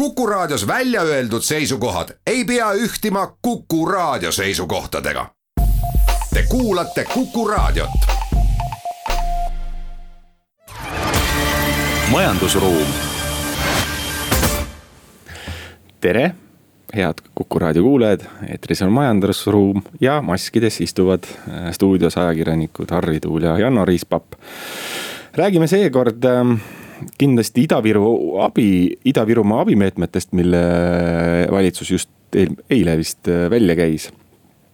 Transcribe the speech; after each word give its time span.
Kuku 0.00 0.26
Raadios 0.26 0.66
välja 0.66 1.02
öeldud 1.02 1.42
seisukohad 1.42 2.08
ei 2.26 2.44
pea 2.44 2.72
ühtima 2.72 3.36
Kuku 3.42 3.86
Raadio 3.86 4.32
seisukohtadega. 4.32 5.26
Te 6.34 6.44
kuulate 6.48 7.04
Kuku 7.14 7.48
Raadiot. 7.48 7.90
majandusruum. 12.10 12.86
tere, 16.00 16.34
head 16.96 17.14
Kuku 17.34 17.58
Raadio 17.58 17.82
kuulajad, 17.82 18.20
eetris 18.48 18.82
on 18.82 18.92
majandusruum 18.92 19.82
ja 20.00 20.22
maskides 20.22 20.80
istuvad 20.80 21.24
äh, 21.24 21.72
stuudios 21.72 22.18
ajakirjanikud 22.18 22.90
Harri 22.90 23.20
Tuul 23.20 23.42
ja 23.42 23.58
Janno 23.58 23.84
Riispapp. 23.84 24.32
räägime 25.36 25.66
seekord 25.66 26.24
ähm, 26.24 26.52
kindlasti 27.18 27.66
Ida-Viru 27.66 28.40
abi, 28.44 28.96
Ida-Virumaa 29.04 29.64
abimeetmetest, 29.64 30.32
mille 30.32 30.62
valitsus 31.50 31.90
just 31.90 32.10
eile 32.70 32.96
vist 33.00 33.28
äh, 33.28 33.48
välja 33.50 33.76
käis 33.78 34.10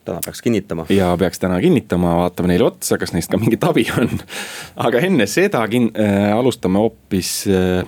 täna 0.06 0.20
peaks 0.24 0.42
kinnitama. 0.42 0.86
ja 0.88 1.16
peaks 1.18 1.38
täna 1.38 1.60
kinnitama, 1.60 2.14
vaatame 2.16 2.52
neile 2.52 2.68
otsa, 2.68 2.98
kas 2.98 3.12
neist 3.14 3.30
ka 3.32 3.40
mingit 3.40 3.64
abi 3.66 3.86
on. 3.98 4.10
aga 4.88 5.02
enne 5.08 5.26
seda 5.30 5.64
kin- 5.70 5.92
äh,, 5.98 6.30
alustame 6.36 6.80
hoopis 6.82 7.32
äh, 7.50 7.82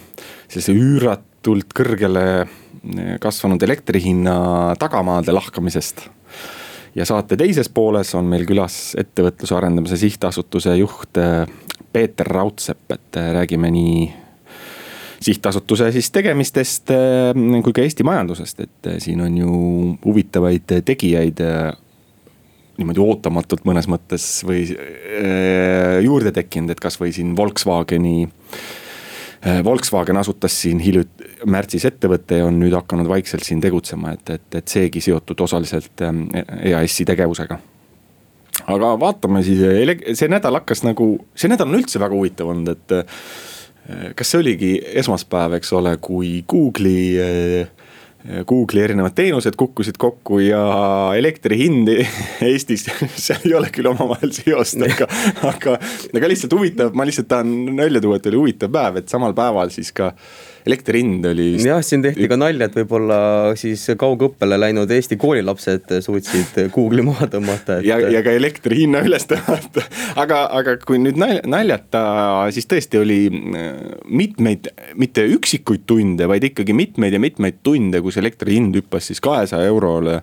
sellise 0.49 0.75
üüratult 0.75 1.75
kõrgele 1.79 2.27
äh, 2.43 3.17
kasvanud 3.23 3.63
elektri 3.63 4.03
hinna 4.03 4.39
tagamaade 4.81 5.35
lahkamisest. 5.35 6.09
ja 6.99 7.07
saate 7.09 7.39
teises 7.39 7.69
pooles 7.69 8.15
on 8.19 8.31
meil 8.31 8.47
külas 8.49 8.95
ettevõtluse 8.99 9.55
arendamise 9.57 10.01
sihtasutuse 10.01 10.77
juht 10.81 11.23
äh, 11.23 11.45
Peeter 11.93 12.27
Raudsepp, 12.27 12.91
et 12.93 13.17
räägime 13.17 13.71
nii 13.73 14.01
sihtasutuse 15.23 15.91
siis 15.93 16.11
tegemistest 16.15 16.93
äh, 16.95 17.61
kui 17.65 17.75
ka 17.75 17.83
Eesti 17.83 18.07
majandusest, 18.07 18.65
et 18.65 18.91
äh, 18.91 18.99
siin 19.03 19.23
on 19.25 19.37
ju 19.39 19.53
huvitavaid 20.05 20.79
tegijaid 20.87 21.43
äh, 21.45 21.71
niimoodi 22.79 23.03
ootamatult 23.03 23.65
mõnes 23.67 23.89
mõttes 23.91 24.25
või 24.47 24.61
juurde 26.05 26.31
tekkinud, 26.31 26.71
et 26.71 26.79
kasvõi 26.79 27.11
siin 27.11 27.33
Volkswageni. 27.35 28.29
Volkswagen 29.67 30.21
asutas 30.21 30.55
siin 30.63 30.79
hiljuti 30.79 31.27
märtsis 31.51 31.89
ettevõtte 31.91 32.39
ja 32.39 32.47
on 32.47 32.61
nüüd 32.63 32.77
hakanud 32.79 33.11
vaikselt 33.11 33.43
siin 33.47 33.59
tegutsema, 33.63 34.13
et, 34.15 34.31
et, 34.31 34.47
et 34.61 34.71
seegi 34.71 35.03
seotud 35.03 35.43
osaliselt 35.43 36.05
EAS-i 36.07 37.09
tegevusega. 37.11 37.59
aga 38.71 38.95
vaatame 39.03 39.43
siis, 39.43 39.59
see 40.15 40.31
nädal 40.31 40.61
hakkas 40.61 40.87
nagu, 40.87 41.17
see 41.35 41.51
nädal 41.51 41.73
on 41.73 41.81
üldse 41.81 41.99
väga 41.99 42.15
huvitav 42.15 42.55
olnud, 42.55 42.79
et 42.79 43.11
kas 44.15 44.33
see 44.33 44.43
oligi 44.43 44.73
esmaspäev, 45.01 45.59
eks 45.59 45.73
ole, 45.79 45.97
kui 46.03 46.43
Google'i 46.49 47.67
Google'i 48.47 48.83
erinevad 48.83 49.15
teenused 49.17 49.55
kukkusid 49.57 49.97
kokku 49.99 50.41
ja 50.43 50.61
elektri 51.17 51.57
hind 51.61 51.89
Eestis, 52.49 52.89
seal 53.25 53.47
ei 53.47 53.55
ole 53.57 53.71
küll 53.73 53.89
omavahel 53.89 54.35
seost, 54.35 54.83
aga, 54.85 55.07
aga, 55.49 55.79
aga 56.13 56.31
lihtsalt 56.33 56.57
huvitav, 56.59 56.93
ma 56.99 57.07
lihtsalt 57.09 57.31
tahan 57.31 57.77
välja 57.79 58.03
tuua, 58.05 58.19
et 58.19 58.29
oli 58.29 58.41
huvitav 58.43 58.75
päev, 58.75 59.01
et 59.01 59.13
samal 59.13 59.37
päeval 59.39 59.73
siis 59.75 59.95
ka 59.97 60.11
elektri 60.69 61.03
hind 61.03 61.27
oli. 61.29 61.49
jah, 61.65 61.81
siin 61.85 62.05
tehti 62.05 62.29
ka 62.31 62.39
nalja, 62.39 62.69
et 62.69 62.77
võib-olla 62.77 63.19
siis 63.59 63.87
kaugõppele 63.99 64.59
läinud 64.61 64.91
Eesti 64.93 65.19
koolilapsed 65.21 65.99
suutsid 66.05 66.61
Google'i 66.75 67.05
maha 67.07 67.29
tõmmata 67.33 67.79
et.... 67.81 67.89
ja, 67.89 67.99
ja 68.13 68.23
ka 68.25 68.35
elektri 68.37 68.83
hinna 68.85 69.03
üles 69.07 69.27
tõmmata, 69.31 69.85
aga, 70.21 70.45
aga 70.61 70.77
kui 70.85 71.01
nüüd 71.03 71.19
naljata, 71.19 72.03
siis 72.55 72.69
tõesti 72.71 73.01
oli 73.01 73.21
äh, 73.29 73.69
mitmeid, 74.09 74.71
mitte 75.01 75.25
üksikuid 75.39 75.87
tunde, 75.89 76.29
vaid 76.31 76.45
ikkagi 76.51 76.77
mitmeid 76.77 77.17
ja 77.17 77.23
mitmeid 77.23 77.63
tunde, 77.67 78.03
kus 78.05 78.21
elektri 78.21 78.59
hind 78.59 78.77
hüppas 78.79 79.09
siis 79.11 79.23
kahesaja 79.25 79.69
eurole 79.71 80.21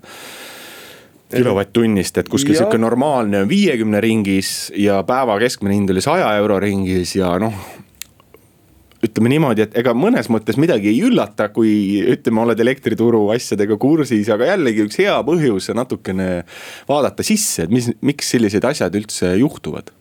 kilovatt-tunnist, 1.35 2.19
et 2.21 2.29
kuskil 2.29 2.55
sihuke 2.55 2.77
normaalne 2.79 3.41
viiekümne 3.49 3.99
ringis 4.03 4.69
ja 4.77 5.01
päeva 5.07 5.39
keskmine 5.41 5.73
hind 5.75 5.91
oli 5.91 6.03
saja 6.05 6.29
euro 6.37 6.59
ringis 6.61 7.15
ja 7.17 7.33
noh 7.41 7.84
ütleme 9.05 9.31
niimoodi, 9.33 9.65
et 9.65 9.77
ega 9.81 9.95
mõnes 9.97 10.29
mõttes 10.33 10.59
midagi 10.61 10.91
ei 10.91 11.01
üllata, 11.07 11.49
kui 11.55 12.01
ütleme, 12.15 12.43
oled 12.45 12.63
elektrituru 12.65 13.27
asjadega 13.35 13.77
kursis, 13.81 14.29
aga 14.33 14.53
jällegi 14.53 14.85
üks 14.87 15.01
hea 15.01 15.17
põhjus 15.27 15.71
natukene 15.75 16.29
vaadata 16.89 17.25
sisse, 17.25 17.65
et 17.65 17.73
mis, 17.73 17.91
miks 18.05 18.33
sellised 18.35 18.65
asjad 18.67 18.95
üldse 18.97 19.35
juhtuvad 19.39 19.93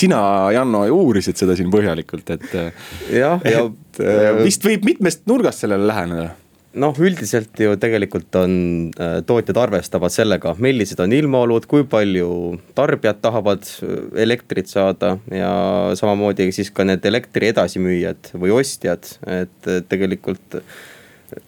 sina, 0.00 0.20
Janno, 0.54 0.84
uurisid 0.94 1.38
seda 1.40 1.56
siin 1.58 1.70
põhjalikult, 1.72 2.30
et. 2.36 2.46
jah, 3.10 3.42
ja. 3.42 3.64
vist 4.46 4.64
võib 4.64 4.86
mitmest 4.86 5.26
nurgast 5.28 5.64
sellele 5.64 5.88
läheneda 5.90 6.28
noh, 6.78 6.94
üldiselt 7.02 7.58
ju 7.58 7.74
tegelikult 7.80 8.36
on, 8.38 8.52
äh, 8.94 9.18
tootjad 9.26 9.58
arvestavad 9.58 10.12
sellega, 10.14 10.54
millised 10.58 11.00
on 11.02 11.12
ilmaolud, 11.14 11.66
kui 11.70 11.84
palju 11.88 12.30
tarbijad 12.78 13.20
tahavad 13.24 13.66
äh, 13.66 13.96
elektrit 14.22 14.70
saada 14.70 15.16
ja 15.34 15.50
samamoodi 15.98 16.50
siis 16.54 16.70
ka 16.74 16.86
need 16.86 17.04
elektri 17.06 17.50
edasimüüjad 17.50 18.32
või 18.38 18.54
ostjad, 18.60 19.12
et 19.26 19.70
tegelikult 19.90 20.60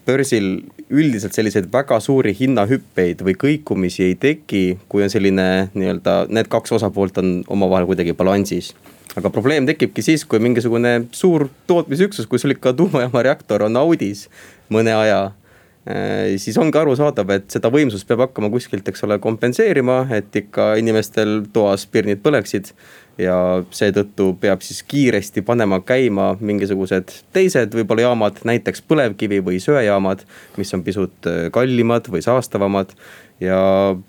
börsil 0.07 0.63
üldiselt 0.93 1.35
selliseid 1.35 1.67
väga 1.71 1.99
suuri 2.03 2.31
hinnahüppeid 2.37 3.23
või 3.25 3.35
kõikumisi 3.39 4.09
ei 4.09 4.15
teki, 4.19 4.63
kui 4.91 5.03
on 5.03 5.11
selline 5.11 5.47
nii-öelda, 5.73 6.25
need 6.31 6.47
kaks 6.51 6.75
osapoolt 6.79 7.19
on 7.19 7.35
omavahel 7.51 7.87
kuidagi 7.89 8.15
balansis 8.15 8.71
aga 9.17 9.29
probleem 9.29 9.67
tekibki 9.69 10.03
siis, 10.05 10.25
kui 10.25 10.41
mingisugune 10.43 11.03
suur 11.13 11.47
tootmisüksus, 11.69 12.27
kui 12.29 12.41
sul 12.41 12.55
ikka 12.55 12.73
tuumajaama 12.77 13.23
reaktor 13.27 13.67
on 13.67 13.77
audis 13.77 14.25
mõne 14.73 14.95
aja 14.95 15.19
äh, 15.27 16.33
siis 16.41 16.57
ongi 16.61 16.79
arusaadav, 16.79 17.35
et 17.35 17.53
seda 17.53 17.71
võimsust 17.73 18.07
peab 18.09 18.25
hakkama 18.27 18.49
kuskilt, 18.53 18.87
eks 18.89 19.05
ole, 19.07 19.19
kompenseerima, 19.23 20.03
et 20.15 20.35
ikka 20.43 20.73
inimestel 20.81 21.43
toas 21.53 21.87
pirnid 21.87 22.23
põleksid. 22.25 22.73
ja 23.17 23.35
seetõttu 23.69 24.31
peab 24.41 24.63
siis 24.65 24.79
kiiresti 24.89 25.43
panema 25.45 25.77
käima 25.85 26.31
mingisugused 26.41 27.11
teised 27.33 27.75
võib-olla 27.77 28.07
jaamad, 28.07 28.39
näiteks 28.41 28.81
põlevkivi 28.89 29.37
või 29.45 29.59
söejaamad, 29.61 30.23
mis 30.57 30.73
on 30.73 30.81
pisut 30.83 31.29
äh, 31.29 31.51
kallimad 31.53 32.09
või 32.09 32.25
saastavamad. 32.25 32.95
Ja 33.43 33.61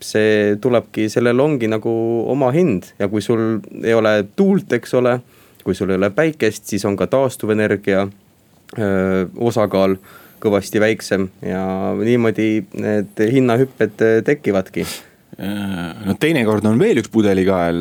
see 0.04 0.56
tulebki, 0.62 1.08
sellel 1.12 1.40
ongi 1.42 1.68
nagu 1.70 1.92
oma 2.30 2.50
hind. 2.54 2.92
Ja 2.98 3.08
kui 3.12 3.22
sul 3.24 3.58
ei 3.82 3.94
ole 3.94 4.16
tuult, 4.36 4.72
eks 4.72 4.94
ole, 5.00 5.18
kui 5.64 5.76
sul 5.76 5.92
ei 5.92 6.00
ole 6.00 6.10
päikest, 6.14 6.68
siis 6.70 6.84
on 6.88 6.96
ka 6.96 7.08
taastuvenergia 7.10 8.04
öö, 8.04 8.84
äh, 8.84 9.24
osakaal 9.36 9.98
kõvasti 10.44 10.80
väiksem 10.82 11.30
ja 11.46 11.64
niimoodi 11.96 12.66
need 12.76 13.20
hinnahüpped 13.32 14.02
tekivadki 14.26 14.84
no 15.34 16.14
teinekord 16.20 16.66
on 16.68 16.78
veel 16.78 17.00
üks 17.00 17.10
pudelikael, 17.12 17.80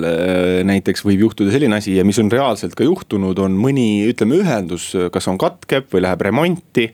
näiteks 0.68 1.04
võib 1.06 1.26
juhtuda 1.28 1.54
selline 1.54 1.78
asi 1.78 1.98
ja 1.98 2.06
mis 2.08 2.18
on 2.22 2.32
reaalselt 2.34 2.74
ka 2.78 2.86
juhtunud, 2.88 3.40
on 3.44 3.58
mõni, 3.60 4.06
ütleme, 4.10 4.40
ühendus, 4.42 4.90
kas 5.14 5.30
on 5.32 5.38
katkeb 5.42 5.90
või 5.94 6.06
läheb 6.06 6.24
remonti. 6.26 6.88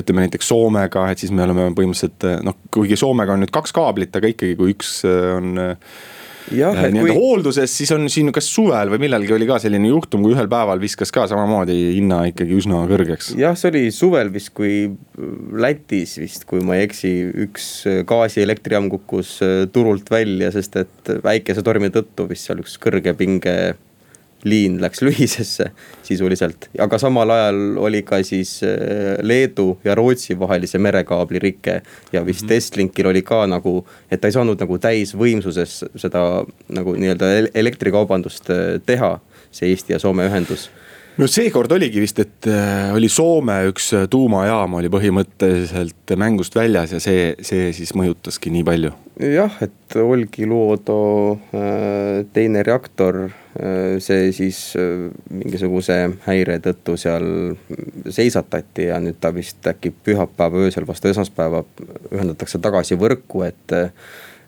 ütleme 0.00 0.26
näiteks 0.26 0.50
Soomega, 0.50 1.06
et 1.10 1.22
siis 1.22 1.34
me 1.34 1.44
oleme 1.46 1.70
põhimõtteliselt 1.76 2.44
noh, 2.46 2.58
kuigi 2.74 2.98
Soomega 2.98 3.36
on 3.36 3.44
nüüd 3.44 3.54
kaks 3.54 3.74
kaablit, 3.76 4.14
aga 4.16 4.32
ikkagi, 4.34 4.58
kui 4.58 4.74
üks 4.74 4.98
on 5.06 5.60
Äh, 5.60 6.19
nii-öelda 6.48 6.90
kui... 6.94 7.14
hoolduses, 7.16 7.72
siis 7.76 7.92
on 7.94 8.08
siin 8.12 8.30
kas 8.34 8.48
suvel 8.52 8.92
või 8.92 9.02
millalgi 9.04 9.34
oli 9.36 9.48
ka 9.48 9.58
selline 9.62 9.90
juhtum, 9.92 10.24
kui 10.24 10.34
ühel 10.34 10.48
päeval 10.50 10.80
viskas 10.82 11.12
ka 11.14 11.26
samamoodi 11.30 11.76
hinna 11.98 12.22
ikkagi 12.30 12.56
üsna 12.58 12.82
kõrgeks. 12.90 13.34
jah, 13.40 13.58
see 13.58 13.72
oli 13.72 13.84
suvel 13.94 14.32
vist, 14.34 14.52
kui 14.56 14.88
Lätis 15.60 16.16
vist, 16.22 16.46
kui 16.50 16.64
ma 16.64 16.78
ei 16.78 16.88
eksi, 16.88 17.12
üks 17.46 17.68
gaasielektrijaam 18.08 18.90
kukkus 18.92 19.36
äh, 19.46 19.54
turult 19.72 20.10
välja, 20.12 20.50
sest 20.54 20.80
et 20.80 21.14
väikese 21.24 21.64
tormi 21.66 21.92
tõttu 21.94 22.28
vist 22.30 22.48
seal 22.48 22.64
üks 22.64 22.78
kõrgepinge 22.82 23.56
liin 24.44 24.80
läks 24.82 25.02
lühisesse 25.06 25.70
sisuliselt, 26.02 26.68
aga 26.78 26.98
samal 26.98 27.30
ajal 27.30 27.78
oli 27.78 28.02
ka 28.06 28.22
siis 28.26 28.60
äh, 28.64 29.18
Leedu 29.22 29.78
ja 29.84 29.94
Rootsi 29.94 30.38
vahelise 30.38 30.78
merekaabli 30.78 31.38
rike. 31.38 31.82
ja 32.12 32.26
vist 32.26 32.42
mm 32.42 32.48
-hmm. 32.48 32.52
Estlinkil 32.52 33.06
oli 33.06 33.22
ka 33.22 33.46
nagu, 33.46 33.86
et 34.10 34.20
ta 34.20 34.28
ei 34.28 34.32
saanud 34.32 34.60
nagu 34.60 34.78
täisvõimsuses 34.78 35.84
seda 35.96 36.44
nagu 36.68 36.94
nii-öelda 36.94 37.26
elektrikaubandust 37.54 38.50
äh, 38.50 38.80
teha, 38.86 39.18
see 39.50 39.68
Eesti 39.68 39.92
ja 39.92 39.98
Soome 39.98 40.26
ühendus 40.26 40.70
no 41.18 41.26
seekord 41.30 41.72
oligi 41.74 42.02
vist, 42.02 42.20
et 42.22 42.48
äh, 42.50 42.90
oli 42.94 43.08
Soome 43.12 43.56
üks 43.70 43.90
äh, 43.96 44.06
tuumajaam 44.10 44.78
oli 44.78 44.90
põhimõtteliselt 44.92 46.14
mängust 46.20 46.56
väljas 46.56 46.94
ja 46.94 47.00
see, 47.02 47.32
see 47.46 47.70
siis 47.76 47.92
mõjutaski 47.98 48.52
nii 48.54 48.64
palju. 48.66 48.92
jah, 49.20 49.58
et 49.64 49.96
Olkiluoto 50.00 51.00
äh, 51.54 52.22
teine 52.34 52.64
reaktor, 52.66 53.28
see 54.00 54.28
siis 54.30 54.58
mingisuguse 54.78 55.96
häire 56.22 56.60
tõttu 56.62 56.94
seal 57.00 57.24
seisatati 58.06 58.86
ja 58.86 59.00
nüüd 59.02 59.18
ta 59.20 59.32
vist 59.34 59.66
äkki 59.66 59.90
pühapäeva 60.06 60.62
öösel 60.68 60.86
vastu 60.86 61.10
esmaspäeva 61.10 61.64
ühendatakse 62.12 62.60
tagasi 62.62 62.94
võrku, 63.00 63.42
et 63.48 63.74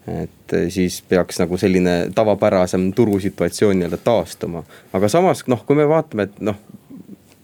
et 0.07 0.53
eh, 0.53 0.69
siis 0.73 1.03
peaks 1.09 1.39
nagu 1.43 1.59
selline 1.59 1.97
tavapärasem 2.15 2.89
turusituatsioon 2.97 3.79
nii-öelda 3.79 4.01
taastuma. 4.05 4.65
aga 4.93 5.09
samas 5.09 5.45
noh, 5.47 5.65
kui 5.67 5.79
me 5.79 5.89
vaatame, 5.89 6.29
et 6.29 6.41
noh, 6.41 6.59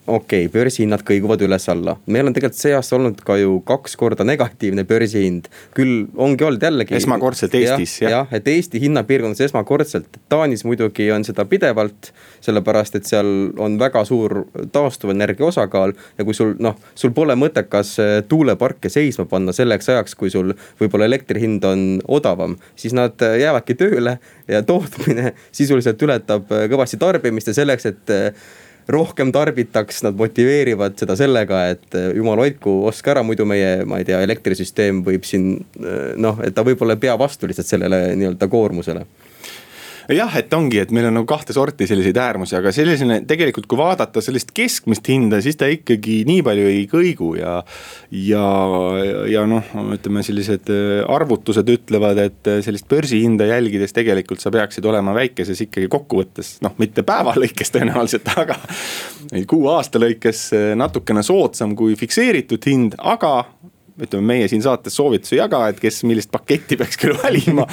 okei 0.08 0.46
okay,, 0.46 0.52
börsihinnad 0.52 1.02
kõiguvad 1.06 1.42
üles-alla. 1.44 1.96
meil 2.06 2.28
on 2.28 2.34
tegelikult 2.36 2.58
see 2.58 2.74
aasta 2.76 2.96
olnud 2.96 3.20
ka 3.26 3.36
ju 3.38 3.58
kaks 3.68 3.96
korda 4.00 4.24
negatiivne 4.24 4.84
börsihind. 4.88 5.48
küll 5.76 6.06
ongi 6.16 6.44
olnud 6.44 6.62
jällegi. 6.62 6.96
esmakordselt 6.96 7.54
Eestis 7.58 7.98
jah 8.02 8.10
ja,, 8.10 8.22
et 8.32 8.48
Eesti 8.48 8.80
hinnapiirkondades 8.80 9.48
esmakordselt. 9.48 10.20
Taanis 10.28 10.64
muidugi 10.64 11.10
on 11.12 11.24
seda 11.28 11.44
pidevalt, 11.48 12.12
sellepärast 12.44 12.98
et 12.98 13.08
seal 13.08 13.28
on 13.58 13.78
väga 13.80 14.04
suur 14.08 14.44
taastuvenergia 14.72 15.46
osakaal. 15.46 15.92
ja 16.18 16.24
kui 16.24 16.34
sul 16.34 16.54
noh, 16.58 16.78
sul 16.94 17.12
pole 17.16 17.36
mõttekas 17.38 17.94
äh, 18.02 18.14
tuuleparke 18.28 18.88
seisma 18.92 19.28
panna 19.28 19.52
selleks 19.52 19.88
ajaks, 19.92 20.14
kui 20.14 20.30
sul 20.30 20.54
võib-olla 20.80 21.08
elektri 21.10 21.44
hind 21.44 21.64
on 21.68 21.84
odavam, 22.08 22.56
siis 22.76 22.96
nad 22.96 23.20
äh, 23.22 23.38
jäävadki 23.44 23.76
tööle 23.78 24.18
ja 24.48 24.62
tootmine 24.62 25.34
sisuliselt 25.58 26.02
ületab 26.02 26.48
kõvasti 26.48 27.00
tarbimist 27.00 27.52
ja 27.52 27.58
selleks, 27.60 27.86
et 27.92 28.16
rohkem 28.88 29.32
tarbitaks, 29.32 30.02
nad 30.06 30.16
motiveerivad 30.16 30.96
seda 31.00 31.16
sellega, 31.18 31.64
et 31.74 31.96
eh, 31.98 32.10
jumal 32.16 32.40
hoidku, 32.40 32.80
ostke 32.88 33.12
ära, 33.12 33.24
muidu 33.26 33.44
meie, 33.48 33.82
ma 33.88 34.00
ei 34.00 34.06
tea, 34.08 34.22
elektrisüsteem 34.24 35.02
võib 35.06 35.26
siin 35.28 35.58
eh, 35.58 36.14
noh, 36.16 36.40
et 36.44 36.56
ta 36.56 36.64
võib-olla 36.66 36.96
ei 36.96 37.02
pea 37.04 37.18
vastu 37.20 37.50
lihtsalt 37.50 37.68
sellele 37.68 38.02
nii-öelda 38.16 38.48
koormusele 38.52 39.04
jah, 40.16 40.32
et 40.40 40.52
ongi, 40.56 40.78
et 40.80 40.92
meil 40.94 41.08
on 41.10 41.18
nagu 41.18 41.28
kahte 41.28 41.52
sorti 41.52 41.86
selliseid 41.88 42.16
äärmusi, 42.20 42.56
aga 42.58 42.72
sellisena 42.72 43.18
tegelikult, 43.28 43.66
kui 43.68 43.78
vaadata 43.80 44.22
sellist 44.24 44.54
keskmist 44.56 45.08
hinda, 45.10 45.42
siis 45.44 45.58
ta 45.60 45.68
ikkagi 45.70 46.22
nii 46.28 46.44
palju 46.46 46.70
ei 46.70 46.86
kõigu 46.90 47.34
ja. 47.38 47.58
ja, 48.14 48.44
ja 49.28 49.44
noh, 49.48 49.72
ütleme 49.96 50.24
sellised 50.26 50.72
äh, 50.72 51.02
arvutused 51.04 51.68
ütlevad, 51.74 52.22
et 52.24 52.50
äh, 52.50 52.60
sellist 52.64 52.88
börsihinda 52.88 53.50
jälgides 53.50 53.92
tegelikult 53.96 54.40
sa 54.40 54.52
peaksid 54.54 54.86
olema 54.88 55.12
väikeses 55.16 55.60
ikkagi 55.66 55.90
kokkuvõttes, 55.92 56.56
noh, 56.64 56.76
mitte 56.80 57.04
päeva 57.08 57.36
lõikes 57.42 57.74
tõenäoliselt, 57.76 58.32
aga. 58.40 58.56
kuu 59.50 59.68
aasta 59.74 60.00
lõikes 60.00 60.44
äh, 60.56 60.70
natukene 60.78 61.24
soodsam 61.26 61.76
kui 61.76 61.98
fikseeritud 62.00 62.64
hind, 62.70 62.96
aga 62.98 63.34
ütleme, 64.02 64.24
meie 64.32 64.48
siin 64.50 64.62
saates 64.64 64.94
soovitusi 64.98 65.36
ei 65.36 65.42
jaga, 65.42 65.64
et 65.72 65.80
kes 65.82 66.02
millist 66.08 66.30
paketti 66.34 66.76
peaks 66.80 66.98
küll 67.00 67.16
valima. 67.18 67.66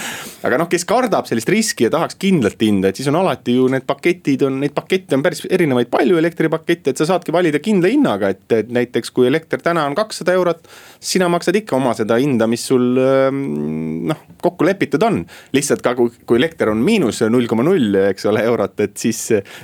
aga 0.45 0.59
noh, 0.61 0.69
kes 0.71 0.85
kardab 0.89 1.29
sellist 1.29 1.49
riski 1.51 1.87
ja 1.87 1.91
tahaks 1.93 2.17
kindlat 2.21 2.61
hinda, 2.61 2.89
et 2.89 2.99
siis 2.99 3.09
on 3.11 3.19
alati 3.19 3.57
ju 3.57 3.67
need 3.71 3.85
paketid 3.87 4.45
on, 4.47 4.59
neid 4.63 4.75
pakette 4.75 5.17
on 5.17 5.25
päris 5.25 5.43
erinevaid, 5.49 5.89
palju 5.93 6.19
elektripakette, 6.21 6.93
et 6.93 7.01
sa 7.01 7.07
saadki 7.09 7.33
valida 7.35 7.61
kindla 7.63 7.91
hinnaga, 7.91 8.31
et, 8.33 8.45
et 8.55 8.71
näiteks 8.73 9.13
kui 9.15 9.29
elekter 9.29 9.61
täna 9.63 9.85
on 9.89 9.97
kakssada 9.97 10.35
eurot. 10.35 10.65
sina 10.99 11.29
maksad 11.29 11.55
ikka 11.55 11.75
oma 11.77 11.93
seda 11.97 12.17
hinda, 12.21 12.47
mis 12.49 12.65
sul 12.65 12.97
ähm, 13.01 14.07
noh, 14.09 14.23
kokku 14.41 14.65
lepitud 14.65 15.03
on. 15.05 15.23
lihtsalt 15.53 15.83
ka 15.85 15.95
kui, 15.97 16.11
kui 16.25 16.39
elekter 16.41 16.71
on 16.71 16.81
miinus 16.85 17.21
null 17.29 17.47
koma 17.49 17.65
null, 17.65 17.95
eks 18.09 18.25
ole, 18.31 18.43
eurot, 18.45 18.79
et 18.85 18.97
siis 18.99 19.21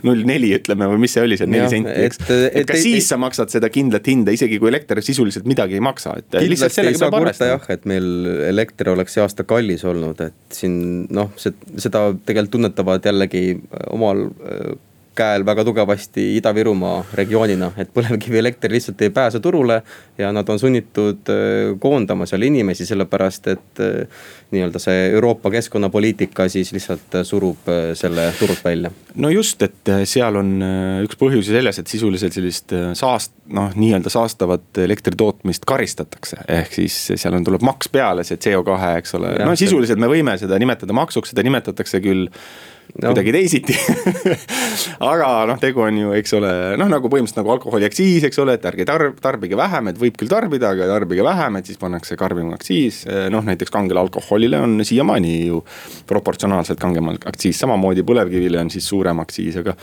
null 0.07 0.24
neli 0.28 0.54
ütleme 0.57 0.88
või 0.92 1.02
mis 1.06 1.16
see 1.18 1.25
oli, 1.25 1.38
see 1.40 1.50
neli 1.50 1.69
senti, 1.72 1.98
eks. 2.06 2.22
et, 2.28 2.62
et 2.62 2.69
ka 2.69 2.78
siis 2.80 3.10
sa 3.12 3.18
maksad 3.22 3.52
seda 3.54 3.69
kindlat 3.74 4.07
hinda, 4.07 4.34
isegi 4.36 4.60
kui 4.62 4.69
elekter 4.72 5.02
sisuliselt 5.04 5.48
midagi 5.50 5.78
ei 5.80 5.84
maksa, 5.84 6.16
et 6.22 6.42
lihtsalt 6.51 6.75
sellega 6.75 7.01
peab 7.06 7.18
arvestama. 7.21 7.56
jah, 7.56 7.68
et 7.74 7.89
meil 7.89 8.07
elekter 8.51 8.92
oleks 8.94 9.18
see 9.18 9.24
aasta 9.24 9.45
kallis 9.48 9.83
olnud, 9.88 10.21
et 10.27 10.56
siin 10.62 10.77
noh, 11.13 11.33
seda 11.38 12.07
tegelikult 12.25 12.56
tunnetavad 12.57 13.06
jällegi 13.07 13.45
omal 13.95 14.27
käel 15.21 15.45
väga 15.45 15.65
tugevasti 15.68 16.23
Ida-Virumaa 16.39 17.01
regioonina, 17.18 17.71
et 17.81 17.91
põlevkivielekter 17.94 18.71
lihtsalt 18.73 19.01
ei 19.06 19.13
pääse 19.13 19.39
turule. 19.39 19.81
ja 20.18 20.31
nad 20.31 20.50
on 20.50 20.59
sunnitud 20.59 21.29
äh, 21.29 21.71
koondama 21.79 22.25
seal 22.29 22.44
inimesi, 22.45 22.85
sellepärast 22.85 23.47
et 23.53 23.81
äh, 23.81 24.25
nii-öelda 24.51 24.79
see 24.81 25.07
Euroopa 25.15 25.51
keskkonnapoliitika 25.51 26.47
siis 26.50 26.73
lihtsalt 26.75 27.15
äh, 27.15 27.25
surub 27.27 27.69
selle 27.97 28.27
turult 28.39 28.63
välja. 28.65 28.91
no 29.15 29.29
just, 29.29 29.62
et 29.62 29.94
seal 30.06 30.35
on 30.39 30.51
üks 31.06 31.18
põhjusi 31.19 31.56
selles, 31.56 31.79
et 31.79 31.91
sisuliselt 31.91 32.35
sellist 32.38 32.75
saast-, 32.97 33.35
noh, 33.53 33.71
nii-öelda 33.75 34.12
saastavat 34.13 34.81
elektri 34.83 35.15
tootmist 35.18 35.65
karistatakse. 35.69 36.44
ehk 36.47 36.75
siis 36.81 37.00
seal 37.15 37.38
on, 37.38 37.45
tuleb 37.47 37.65
maks 37.65 37.89
peale, 37.91 38.25
see 38.27 38.41
CO2, 38.41 38.77
eks 39.01 39.18
ole, 39.19 39.33
no 39.45 39.56
sisuliselt 39.59 40.01
me 40.01 40.12
võime 40.12 40.38
seda 40.41 40.59
nimetada 40.62 40.95
maksuks, 40.97 41.33
seda 41.33 41.45
nimetatakse 41.47 42.03
küll 42.03 42.29
no. 42.96 43.12
kuidagi 43.12 43.34
teisiti 43.36 43.76
aga 45.12 45.30
noh, 45.50 45.60
tegu 45.62 45.84
on 45.86 46.00
ju, 46.02 46.14
eks 46.18 46.36
ole, 46.38 46.54
noh 46.80 46.90
nagu 46.92 47.12
põhimõtteliselt 47.12 47.42
nagu 47.42 47.54
alkoholiaktsiis, 47.56 48.26
eks 48.28 48.42
ole, 48.44 48.58
et 48.60 48.66
ärge 48.72 48.88
tarb-, 48.90 49.20
tarbige 49.24 49.60
vähem, 49.60 49.92
et 49.92 50.02
võib 50.02 50.18
küll 50.20 50.32
tarbida, 50.32 50.74
aga 50.76 50.90
tarbige 50.92 51.26
vähem, 51.26 51.60
et 51.60 51.70
siis 51.70 51.80
pannakse 51.82 52.18
karmim 52.20 52.52
aktsiis. 52.56 53.04
noh, 53.34 53.46
näiteks 53.46 53.74
kangele 53.74 54.02
alkoholile 54.04 54.60
on 54.62 54.80
siiamaani 54.88 55.36
ju 55.52 55.62
proportsionaalselt 56.10 56.82
kangem 56.82 57.14
aktsiis, 57.16 57.60
samamoodi 57.62 58.06
põlevkivile 58.08 58.62
on 58.62 58.74
siis 58.74 58.88
suurem 58.88 59.24
aktsiis, 59.24 59.62
aga 59.62 59.78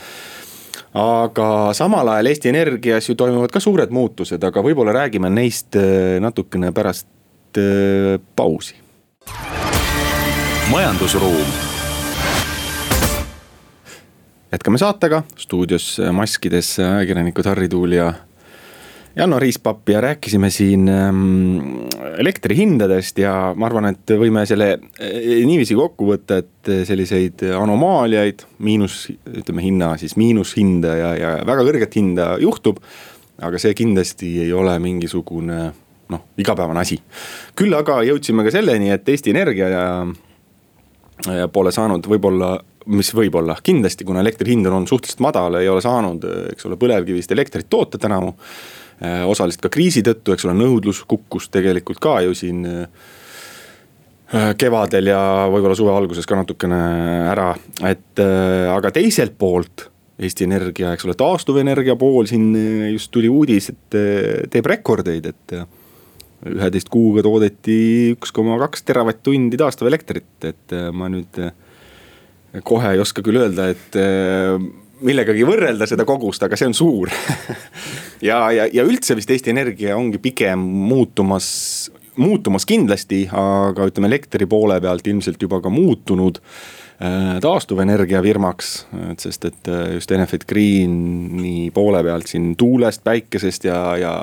aga 0.99 1.47
samal 1.77 2.07
ajal 2.15 2.31
Eesti 2.31 2.49
Energias 2.49 3.09
ju 3.09 3.15
toimuvad 3.15 3.53
ka 3.53 3.61
suured 3.61 3.93
muutused, 3.93 4.43
aga 4.43 4.63
võib-olla 4.65 4.95
räägime 5.03 5.29
neist 5.33 5.77
äh, 5.77 6.17
natukene 6.21 6.73
pärast 6.73 7.07
äh, 7.57 8.17
pausi. 8.35 8.77
majandusruum 10.69 11.68
jätkame 14.51 14.77
saatega, 14.81 15.23
stuudios 15.37 15.99
maskides 16.11 16.79
ajakirjanikud 16.79 17.45
Harri 17.45 17.69
Tuul 17.69 17.91
ja 17.97 18.13
Janno 19.15 19.39
Riispapp 19.39 19.89
ja 19.89 20.01
rääkisime 20.01 20.49
siin 20.49 20.89
ähm, 20.89 21.67
elektrihindadest 22.17 23.17
ja 23.19 23.53
ma 23.55 23.65
arvan, 23.65 23.89
et 23.89 24.13
võime 24.21 24.45
selle 24.49 24.69
äh, 24.77 25.17
niiviisi 25.45 25.75
kokku 25.77 26.11
võtta, 26.11 26.39
et 26.43 26.71
selliseid 26.87 27.43
anomaaliaid, 27.57 28.45
miinus, 28.65 29.07
ütleme 29.41 29.65
hinna 29.65 29.95
siis 30.01 30.15
miinushinda 30.19 30.95
ja, 30.97 31.11
ja 31.17 31.35
väga 31.47 31.65
kõrget 31.67 31.99
hinda 31.99 32.31
juhtub. 32.41 32.81
aga 33.41 33.59
see 33.59 33.73
kindlasti 33.73 34.41
ei 34.43 34.53
ole 34.53 34.73
mingisugune 34.79 35.59
noh, 36.09 36.23
igapäevane 36.37 36.79
asi. 36.79 36.99
küll 37.55 37.73
aga 37.73 38.01
jõudsime 38.03 38.43
ka 38.43 38.51
selleni, 38.51 38.91
et 38.91 39.09
Eesti 39.09 39.29
Energia 39.29 39.69
ja, 39.69 39.85
ja 41.27 41.47
pole 41.47 41.71
saanud 41.71 42.07
võib-olla 42.07 42.57
mis 42.87 43.11
võib-olla 43.15 43.57
kindlasti, 43.63 44.05
kuna 44.07 44.23
elektri 44.23 44.53
hind 44.53 44.67
on 44.69 44.79
olnud 44.79 44.91
suhteliselt 44.91 45.23
madal, 45.23 45.59
ei 45.59 45.69
ole 45.69 45.81
saanud, 45.83 46.25
eks 46.53 46.67
ole, 46.69 46.77
põlevkivist 46.79 47.31
elektrit 47.35 47.69
toota 47.69 47.99
tänavu. 48.01 48.35
Äh, 48.99 49.23
osaliselt 49.27 49.63
ka 49.63 49.71
kriisi 49.71 50.03
tõttu, 50.03 50.33
eks 50.35 50.43
ole, 50.47 50.57
nõudlus 50.59 51.05
kukkus 51.07 51.47
tegelikult 51.53 52.01
ka 52.03 52.17
ju 52.25 52.33
siin 52.35 52.65
äh, 52.67 53.13
kevadel 54.59 55.07
ja 55.11 55.21
võib-olla 55.51 55.77
suve 55.79 55.93
alguses 55.95 56.27
ka 56.27 56.35
natukene 56.35 56.79
ära, 57.31 57.53
et 57.87 58.19
äh, 58.19 58.67
aga 58.73 58.91
teiselt 58.95 59.37
poolt 59.39 59.87
Eesti 60.19 60.43
Energia, 60.49 60.91
eks 60.91 61.07
ole, 61.07 61.15
taastuvenergia 61.15 61.95
pool 61.95 62.27
siin 62.27 62.49
just 62.91 63.07
tuli 63.15 63.29
uudis, 63.31 63.69
et 63.71 63.95
teeb 64.51 64.67
rekordeid, 64.67 65.29
et 65.31 65.53
üheteist 66.49 66.91
kuuga 66.91 67.23
toodeti 67.23 67.77
üks 68.17 68.33
koma 68.35 68.57
kaks 68.59 68.83
teravatt-tundi 68.83 69.55
taastuvelektrit, 69.61 70.33
et 70.43 70.75
ma 70.91 71.07
nüüd 71.07 71.39
kohe 72.63 72.93
ei 72.93 73.01
oska 73.01 73.23
küll 73.25 73.39
öelda, 73.41 73.69
et 73.73 73.97
äh, 73.99 74.55
millegagi 75.05 75.45
võrrelda 75.47 75.87
seda 75.89 76.05
kogust, 76.07 76.43
aga 76.43 76.57
see 76.59 76.69
on 76.69 76.75
suur 76.77 77.11
ja, 78.29 78.41
ja, 78.55 78.67
ja 78.71 78.85
üldse 78.87 79.17
vist 79.17 79.31
Eesti 79.31 79.53
Energia 79.53 79.97
ongi 79.97 80.21
pigem 80.21 80.63
muutumas, 80.89 81.47
muutumas 82.19 82.67
kindlasti, 82.69 83.25
aga 83.31 83.87
ütleme 83.89 84.11
elektri 84.11 84.49
poole 84.49 84.79
pealt 84.83 85.07
ilmselt 85.07 85.41
juba 85.41 85.61
ka 85.63 85.71
muutunud 85.73 86.41
äh, 86.41 87.37
taastuvenergia 87.43 88.23
firmaks, 88.25 88.73
et 89.11 89.27
sest, 89.27 89.51
et 89.51 89.71
äh, 89.71 89.85
just 89.97 90.11
Enefit 90.15 90.47
Greeni 90.49 91.69
poole 91.75 92.03
pealt 92.05 92.31
siin 92.31 92.55
tuulest, 92.59 93.05
päikesest 93.07 93.69
ja, 93.69 93.83
ja. 93.99 94.15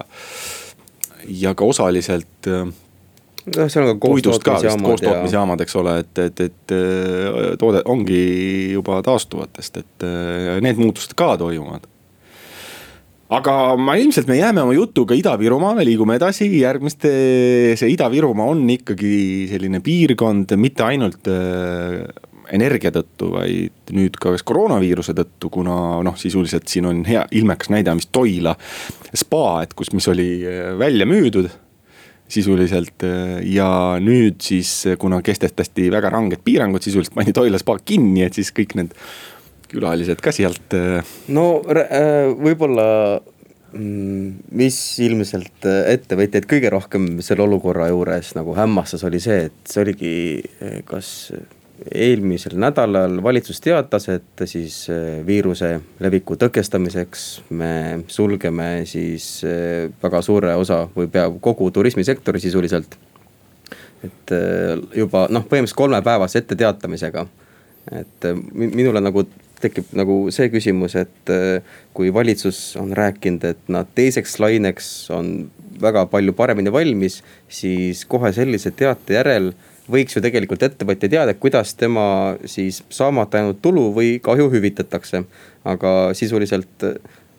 ja 1.27 1.55
ka 1.57 1.65
osaliselt 1.65 2.51
noh, 3.47 3.67
on 3.67 3.91
ka 3.93 3.97
koostootmisjaamad. 4.03 4.87
koostootmisjaamad, 4.91 5.67
eks 5.67 5.77
ole, 5.81 5.99
et, 6.05 6.23
et, 6.27 6.47
et 6.49 6.77
äh, 6.77 7.53
toode 7.61 7.83
ongi 7.87 8.23
juba 8.75 9.01
taastuvatest, 9.07 9.83
et 9.83 10.07
äh, 10.07 10.57
need 10.65 10.81
muutused 10.83 11.15
ka 11.19 11.35
toimuvad 11.41 11.87
aga 13.37 13.55
ma 13.81 13.97
ilmselt 13.99 14.29
me 14.31 14.39
jääme 14.39 14.63
oma 14.63 14.75
jutuga 14.77 15.17
Ida-Virumaale, 15.19 15.83
liigume 15.87 16.15
edasi, 16.19 16.47
järgmiste, 16.61 17.11
see 17.79 17.91
Ida-Virumaa 17.95 18.53
on 18.53 18.63
ikkagi 18.71 19.49
selline 19.51 19.83
piirkond, 19.83 20.55
mitte 20.63 20.87
ainult 20.87 21.27
äh, 21.31 22.05
energia 22.55 22.93
tõttu, 22.95 23.33
vaid 23.35 23.95
nüüd 23.97 24.19
ka 24.23 24.37
koroonaviiruse 24.47 25.15
tõttu, 25.19 25.51
kuna 25.59 25.77
noh, 26.07 26.19
sisuliselt 26.19 26.71
siin 26.71 26.87
on 26.87 27.03
hea 27.09 27.25
ilmekas 27.35 27.73
näide, 27.75 27.95
mis 27.99 28.07
Toila 28.15 28.55
spa, 29.17 29.63
et 29.67 29.75
kus, 29.75 29.91
mis 29.97 30.07
oli 30.13 30.29
välja 30.79 31.09
müüdud 31.09 31.51
sisuliselt 32.29 33.05
ja 33.47 33.69
nüüd 34.03 34.41
siis, 34.43 34.71
kuna 34.99 35.21
kehtestati 35.23 35.87
väga 35.95 36.11
ranged 36.11 36.43
piirangud, 36.45 36.83
sisuliselt 36.83 37.15
pandi 37.15 37.35
Toila 37.37 37.61
spa 37.63 37.77
kinni, 37.79 38.25
et 38.27 38.35
siis 38.35 38.51
kõik 38.57 38.75
need 38.79 38.95
külalised 39.71 40.21
ka 40.23 40.35
sealt. 40.35 40.75
Äh, 40.77 41.17
no 41.35 41.47
äh, 41.73 42.31
võib-olla 42.31 42.87
mm, 43.73 44.47
mis 44.59 44.79
ilmselt 45.05 45.69
äh, 45.69 45.83
ettevõtjaid 45.97 46.49
kõige 46.51 46.73
rohkem 46.73 47.09
selle 47.25 47.47
olukorra 47.47 47.91
juures 47.93 48.35
nagu 48.39 48.57
hämmastas, 48.57 49.05
oli 49.09 49.23
see, 49.23 49.47
et 49.51 49.71
see 49.71 49.85
oligi 49.85 50.17
kas 50.89 51.11
eelmisel 51.95 52.57
nädalal 52.61 53.19
valitsus 53.23 53.61
teatas, 53.61 54.09
et 54.09 54.45
siis 54.49 54.87
äh, 54.91 55.21
viiruse 55.27 55.75
leviku 56.01 56.37
tõkestamiseks 56.41 57.27
me 57.57 57.73
sulgeme 58.09 58.85
siis 58.89 59.29
äh, 59.47 59.89
väga 60.03 60.23
suure 60.25 60.55
osa 60.57 60.85
või 60.97 61.11
pea 61.13 61.29
kogu 61.41 61.71
turismisektori 61.71 62.41
sisuliselt. 62.41 62.97
et 64.05 64.31
juba 64.95 65.25
noh, 65.33 65.43
põhimõtteliselt 65.49 65.77
kolmepäevase 65.77 66.39
etteteatamisega. 66.39 67.27
et 67.99 68.27
minule 68.53 69.01
nagu 69.01 69.25
tekib 69.61 69.89
nagu 69.97 70.27
see 70.31 70.51
küsimus, 70.53 70.95
et 71.01 71.33
kui 71.97 72.13
valitsus 72.15 72.77
on 72.77 72.93
rääkinud, 72.93 73.45
et 73.45 73.69
nad 73.73 73.89
teiseks 73.95 74.37
laineks 74.39 74.91
on 75.11 75.51
väga 75.81 76.07
palju 76.11 76.33
paremini 76.37 76.73
valmis, 76.73 77.23
siis 77.49 78.05
kohe 78.09 78.33
sellise 78.37 78.71
teate 78.77 79.17
järel 79.17 79.53
võiks 79.91 80.17
ju 80.17 80.23
tegelikult 80.25 80.63
ettevõtja 80.67 81.11
teada, 81.11 81.35
kuidas 81.35 81.75
tema 81.79 82.37
siis 82.49 82.83
saamata 82.91 83.41
jäänud 83.41 83.61
tulu 83.63 83.89
või 83.97 84.17
kahju 84.23 84.49
hüvitatakse. 84.53 85.25
aga 85.67 86.15
sisuliselt 86.15 86.85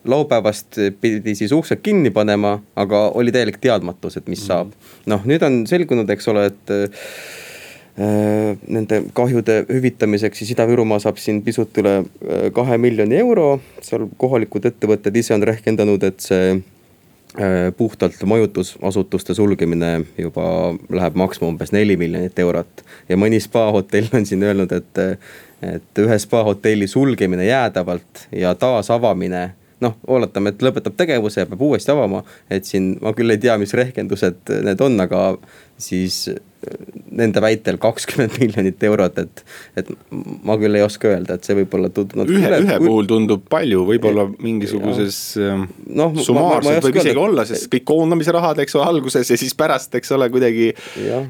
laupäevast 0.05 0.79
pidi 1.01 1.35
siis 1.35 1.51
uksed 1.51 1.79
kinni 1.83 2.09
panema, 2.11 2.57
aga 2.75 3.07
oli 3.15 3.31
täielik 3.31 3.57
teadmatus, 3.61 4.17
et 4.17 4.27
mis 4.27 4.41
mhm. 4.41 4.47
saab. 4.47 4.71
noh, 5.05 5.25
nüüd 5.25 5.43
on 5.43 5.65
selgunud, 5.67 6.09
eks 6.09 6.27
ole, 6.27 6.45
et 6.51 6.73
äh, 6.73 8.55
nende 8.67 9.03
kahjude 9.13 9.65
hüvitamiseks 9.69 10.43
siis 10.43 10.53
Ida-Virumaa 10.55 10.99
saab 11.03 11.19
siin 11.21 11.41
pisut 11.43 11.77
üle 11.81 11.99
äh, 11.99 12.49
kahe 12.53 12.77
miljoni 12.77 13.19
euro. 13.19 13.59
seal 13.81 14.07
kohalikud 14.17 14.65
ettevõtted 14.65 15.15
ise 15.15 15.35
on 15.35 15.43
rehkendanud, 15.43 16.03
et 16.03 16.19
see 16.23 16.57
Äh, 16.57 16.76
puhtalt 17.77 18.23
majutusasutuste 18.25 19.33
sulgemine 19.37 20.01
juba 20.17 20.73
läheb 20.89 21.19
maksma 21.21 21.51
umbes 21.51 21.71
neli 21.71 21.97
miljonit 21.97 22.39
eurot. 22.39 22.81
ja 23.09 23.17
mõni 23.17 23.39
spaahotell 23.43 24.09
on 24.17 24.25
siin 24.25 24.43
öelnud, 24.43 24.71
et, 24.73 25.01
et 25.61 26.01
ühe 26.01 26.17
spaahotelli 26.19 26.87
sulgemine 26.87 27.45
jäädavalt 27.45 28.27
ja 28.31 28.55
taasavamine 28.55 29.43
noh, 29.83 29.95
oletame, 30.07 30.53
et 30.53 30.63
lõpetab 30.65 30.95
tegevuse 30.97 31.43
ja 31.43 31.49
peab 31.49 31.61
uuesti 31.61 31.91
avama. 31.93 32.23
et 32.49 32.65
siin 32.65 32.95
ma 33.01 33.13
küll 33.13 33.33
ei 33.33 33.41
tea, 33.41 33.57
mis 33.61 33.73
rehkendused 33.77 34.53
need 34.65 34.81
on, 34.81 34.99
aga 35.03 35.21
siis 35.77 36.25
nende 37.17 37.41
väitel 37.41 37.77
kakskümmend 37.81 38.35
miljonit 38.41 38.83
eurot, 38.87 39.19
et, 39.21 39.43
et 39.79 39.91
ma 40.45 40.57
küll 40.59 40.77
ei 40.77 40.83
oska 40.85 41.11
öelda, 41.11 41.37
et 41.37 41.47
see 41.47 41.55
võib-olla 41.59 41.89
tundub. 41.93 42.29
ühe, 42.33 42.51
ühe 42.63 42.79
puhul 42.83 43.09
tundub 43.09 43.45
palju, 43.51 43.83
võib-olla 43.87 44.27
mingisuguses 44.33 45.19
ähm, 45.41 45.67
no, 45.87 46.09
summaarselt 46.15 46.85
võib 46.87 46.99
isegi 46.99 47.13
öelda, 47.13 47.23
olla, 47.27 47.47
sest 47.49 47.69
kõik 47.73 47.87
koondamise 47.87 48.35
rahad, 48.35 48.61
eks 48.63 48.77
ole, 48.77 48.89
alguses 48.91 49.33
ja 49.33 49.39
siis 49.39 49.55
pärast, 49.57 49.93
eks 49.97 50.13
ole, 50.17 50.29
kuidagi. 50.33 50.73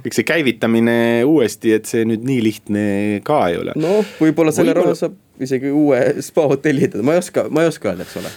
kõik 0.06 0.18
see 0.18 0.28
käivitamine 0.28 0.98
uuesti, 1.28 1.76
et 1.78 1.90
see 1.90 2.08
nüüd 2.08 2.26
nii 2.28 2.42
lihtne 2.48 2.88
ka 3.28 3.44
ei 3.52 3.62
ole. 3.62 3.78
noh, 3.80 4.18
võib-olla 4.22 4.56
selle 4.56 4.74
võib 4.74 4.88
raha 4.88 5.00
saab 5.06 5.24
isegi 5.44 5.70
uue 5.70 6.02
spa 6.26 6.48
hotelli 6.50 6.88
ehitada, 6.88 7.06
ma 7.06 7.18
ei 7.18 7.22
oska, 7.22 7.46
ma 7.54 7.64
ei 7.64 7.72
oska 7.72 7.92
öelda, 7.92 8.08
eks 8.08 8.20
ole 8.24 8.34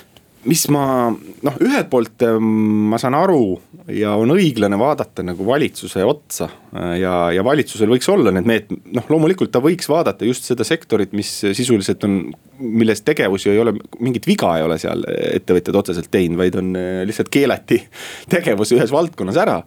mis 0.48 0.62
ma 0.72 0.84
noh, 1.10 1.56
ühelt 1.60 1.90
poolt 1.92 2.22
ma 2.40 2.98
saan 3.00 3.16
aru 3.18 3.58
ja 3.92 4.12
on 4.18 4.32
õiglane 4.34 4.78
vaadata 4.80 5.24
nagu 5.26 5.44
valitsuse 5.46 6.04
otsa. 6.06 6.48
Äh, 6.74 6.94
ja, 7.02 7.14
ja 7.34 7.44
valitsusel 7.44 7.90
võiks 7.90 8.08
olla 8.12 8.32
need 8.34 8.48
meetmed, 8.48 8.82
noh 8.96 9.10
loomulikult 9.12 9.52
ta 9.52 9.62
võiks 9.64 9.88
vaadata 9.90 10.28
just 10.28 10.48
seda 10.48 10.66
sektorit, 10.66 11.12
mis 11.16 11.30
sisuliselt 11.42 12.04
on, 12.08 12.20
milles 12.60 13.04
tegevusi 13.06 13.50
ei 13.52 13.60
ole, 13.62 13.74
mingit 14.00 14.28
viga 14.28 14.54
ei 14.58 14.66
ole 14.66 14.78
seal 14.80 15.04
ettevõtjad 15.10 15.80
otseselt 15.82 16.10
teinud, 16.12 16.40
vaid 16.40 16.58
on 16.60 16.72
äh, 16.78 17.02
lihtsalt 17.08 17.32
keelati 17.32 17.82
tegevus 18.34 18.72
ühes 18.76 18.94
valdkonnas 18.94 19.40
ära 19.40 19.58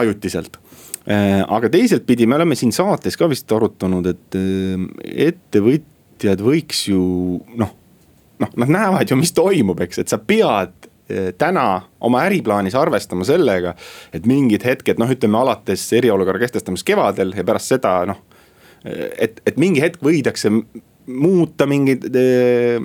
ajutiselt 0.00 0.58
äh, 1.08 1.40
aga 1.42 1.70
teiselt 1.72 2.06
pidi 2.08 2.28
me 2.28 2.38
oleme 2.40 2.58
siin 2.58 2.74
saates 2.76 3.16
ka 3.20 3.30
vist 3.30 3.50
arutanud, 3.52 4.10
et 4.10 4.38
ettevõtjad 5.28 6.44
võiks 6.44 6.86
ju 6.90 7.00
noh 7.60 7.80
noh, 8.42 8.56
nad 8.60 8.74
näevad 8.78 9.10
ju, 9.10 9.18
mis 9.20 9.34
toimub, 9.36 9.80
eks, 9.84 10.02
et 10.02 10.12
sa 10.12 10.18
pead 10.18 10.88
eh, 11.08 11.30
täna 11.38 11.66
oma 12.04 12.24
äriplaanis 12.28 12.76
arvestama 12.78 13.26
sellega, 13.28 13.74
et 14.14 14.26
mingid 14.30 14.66
hetked, 14.66 15.00
noh, 15.00 15.10
ütleme 15.10 15.40
alates 15.40 15.86
eriolukorra 15.96 16.42
kehtestamist 16.42 16.86
kevadel 16.88 17.34
ja 17.36 17.46
pärast 17.46 17.74
seda 17.74 18.00
noh. 18.10 18.24
et, 18.84 19.40
et 19.46 19.56
mingi 19.56 19.80
hetk 19.80 20.02
võidakse 20.04 20.50
muuta 21.06 21.66
mingeid 21.68 22.04
äh, 22.16 22.80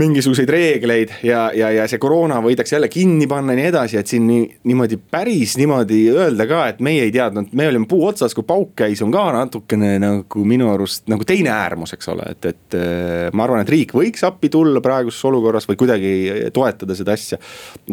mingisuguseid 0.00 0.50
reegleid 0.50 1.12
ja, 1.22 1.46
ja, 1.54 1.68
ja 1.70 1.84
see 1.90 2.00
koroona 2.02 2.40
võidakse 2.42 2.74
jälle 2.74 2.88
kinni 2.90 3.28
panna 3.30 3.54
ja 3.54 3.60
nii 3.60 3.68
edasi, 3.70 3.98
et 4.00 4.10
siin 4.10 4.26
nii, 4.26 4.42
niimoodi 4.70 4.98
päris 4.98 5.54
niimoodi 5.60 6.00
öelda 6.10 6.46
ka, 6.50 6.64
et 6.72 6.82
meie 6.84 7.04
ei 7.06 7.12
teadnud, 7.14 7.52
me 7.54 7.68
olime 7.70 7.86
puu 7.90 8.02
otsas, 8.08 8.34
kui 8.34 8.46
pauk 8.46 8.74
käis, 8.82 9.02
on 9.06 9.14
ka 9.14 9.24
natukene 9.36 9.94
nagu 10.02 10.44
minu 10.48 10.72
arust 10.72 11.06
nagu 11.12 11.26
teine 11.28 11.52
äärmus, 11.54 11.94
eks 11.96 12.10
ole, 12.10 12.26
et, 12.34 12.50
et 12.50 12.78
äh, 12.78 13.30
ma 13.36 13.46
arvan, 13.46 13.62
et 13.62 13.72
riik 13.74 13.94
võiks 13.94 14.26
appi 14.26 14.50
tulla 14.52 14.82
praeguses 14.84 15.22
olukorras 15.30 15.70
või 15.70 15.78
kuidagi 15.84 16.14
toetada 16.54 16.98
seda 16.98 17.14
asja. 17.14 17.38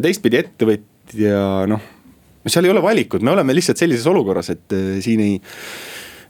teistpidi 0.01 0.41
ettevõtja 0.41 1.45
noh, 1.69 1.89
seal 2.49 2.65
ei 2.65 2.73
ole 2.73 2.81
valikut, 2.83 3.21
me 3.21 3.35
oleme 3.35 3.53
lihtsalt 3.53 3.81
sellises 3.81 4.09
olukorras, 4.09 4.49
et 4.55 4.77
äh, 4.77 4.93
siin 5.05 5.21
ei 5.27 5.41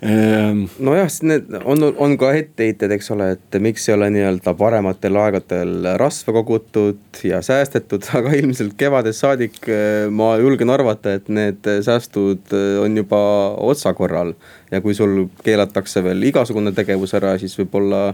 Ehm, 0.02 0.64
nojah, 0.82 1.10
need 1.30 1.52
on, 1.62 1.84
on 2.02 2.16
ka 2.18 2.32
etteheited, 2.34 2.90
eks 2.96 3.12
ole, 3.14 3.28
et 3.36 3.58
miks 3.62 3.84
ei 3.86 3.94
ole 3.94 4.08
nii-öelda 4.16 4.56
parematel 4.58 5.20
aegadel 5.22 5.92
rasva 6.02 6.34
kogutud 6.40 7.20
ja 7.28 7.44
säästetud, 7.46 8.08
aga 8.18 8.34
ilmselt 8.40 8.74
kevadest 8.80 9.22
saadik 9.22 9.60
eh, 9.70 10.08
ma 10.10 10.32
julgen 10.42 10.74
arvata, 10.74 11.14
et 11.20 11.30
need 11.30 11.70
säästud 11.86 12.50
eh, 12.58 12.80
on 12.82 12.98
juba 12.98 13.22
otsakorral. 13.62 14.34
Ja 14.72 14.82
kui 14.82 14.96
sul 14.96 15.26
keelatakse 15.44 16.04
veel 16.06 16.24
igasugune 16.32 16.72
tegevus 16.76 17.14
ära, 17.18 17.36
siis 17.40 17.58
võib-olla 17.60 18.12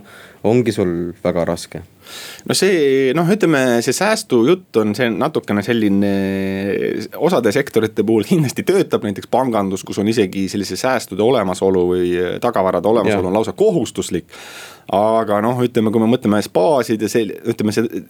ongi 0.47 0.73
sul 0.75 1.13
väga 1.23 1.45
raske 1.47 1.83
no 2.47 2.55
see 2.57 3.11
noh, 3.17 3.27
ütleme 3.33 3.81
see 3.85 3.95
säästujutt 3.95 4.79
on 4.81 4.95
see 4.97 5.09
natukene 5.13 5.63
selline 5.65 6.13
osade 7.17 7.51
sektorite 7.55 8.05
puhul 8.07 8.25
kindlasti 8.27 8.65
töötab, 8.67 9.05
näiteks 9.05 9.29
pangandus, 9.31 9.83
kus 9.87 9.99
on 10.01 10.09
isegi 10.09 10.47
sellise 10.51 10.79
säästude 10.79 11.23
olemasolu 11.25 11.85
või 11.91 12.09
tagavarade 12.43 12.89
olemasolu 12.89 13.31
on 13.31 13.39
lausa 13.39 13.55
kohustuslik 13.57 14.33
aga 14.93 15.41
noh, 15.43 15.57
ütleme, 15.65 15.91
kui 15.91 15.99
me 15.99 16.07
mõtleme 16.07 16.39
spaasid 16.43 17.01
ja 17.03 17.09
see, 17.11 17.25
ütleme 17.51 17.73
see 17.75 18.03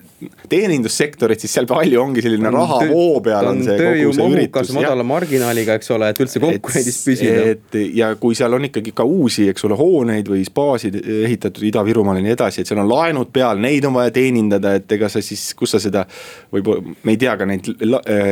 teenindussektorit, 0.51 1.41
siis 1.41 1.55
seal 1.57 1.65
palju 1.69 2.01
ongi 2.03 2.21
selline 2.21 2.51
rahavoo 2.53 3.17
peal 3.25 3.49
on 3.49 3.63
see 3.65 3.77
kogu 3.81 4.11
see 4.13 4.27
üritus. 4.35 4.73
madala 4.77 5.05
marginaaliga, 5.07 5.79
eks 5.79 5.89
ole, 5.95 6.11
et 6.13 6.21
üldse 6.21 6.41
konkurentsis 6.43 6.99
püsida. 7.07 7.47
et 7.55 7.79
ja 7.97 8.11
kui 8.21 8.36
seal 8.37 8.53
on 8.53 8.67
ikkagi 8.67 8.93
ka 8.95 9.05
uusi, 9.07 9.47
eks 9.51 9.65
ole, 9.67 9.77
hooneid 9.79 10.29
või 10.31 10.43
spaasid 10.47 10.99
ehitatud 11.01 11.65
Ida-Virumaal 11.69 12.19
ja 12.21 12.25
nii 12.25 12.35
edasi, 12.35 12.61
et 12.61 12.69
seal 12.69 12.81
on 12.83 12.89
laenud 12.91 13.31
peal, 13.33 13.59
neid 13.63 13.85
on 13.89 13.97
vaja 13.97 14.13
teenindada, 14.15 14.75
et 14.77 14.97
ega 14.97 15.09
sa 15.11 15.23
siis, 15.25 15.49
kus 15.57 15.75
sa 15.75 15.81
seda. 15.83 16.05
võib-olla, 16.53 16.95
me 17.03 17.15
ei 17.15 17.19
tea 17.21 17.35
ka 17.37 17.47
neid, 17.49 17.67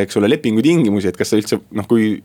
eks 0.05 0.19
ole, 0.19 0.29
lepingutingimusi, 0.31 1.11
et 1.11 1.19
kas 1.19 1.33
sa 1.33 1.39
üldse 1.41 1.59
noh, 1.75 1.87
kui 1.89 2.15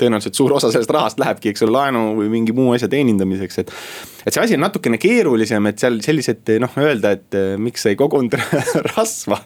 tõenäoliselt 0.00 0.38
suur 0.38 0.54
osa 0.56 0.70
sellest 0.72 0.92
rahast 0.94 1.20
lähebki, 1.20 1.52
eks 1.52 1.64
ole, 1.66 1.74
laenu 1.76 2.04
või 2.18 2.30
mingi 2.32 2.54
muu 2.56 2.72
asja 2.74 2.88
teenindamiseks, 2.92 3.58
et. 3.62 3.72
et 4.24 4.34
see 4.34 4.42
asi 4.42 4.58
on 4.58 4.64
natukene 4.64 4.98
keerulisem, 5.00 5.70
et 5.70 5.82
seal 5.82 6.00
sellised 6.04 6.54
noh, 6.62 6.78
öelda, 6.80 7.14
et 7.18 7.38
eh, 7.38 7.54
miks 7.60 7.84
sa 7.84 7.92
ei 7.92 7.98
kogunud 8.00 8.36
rasva. 8.94 9.40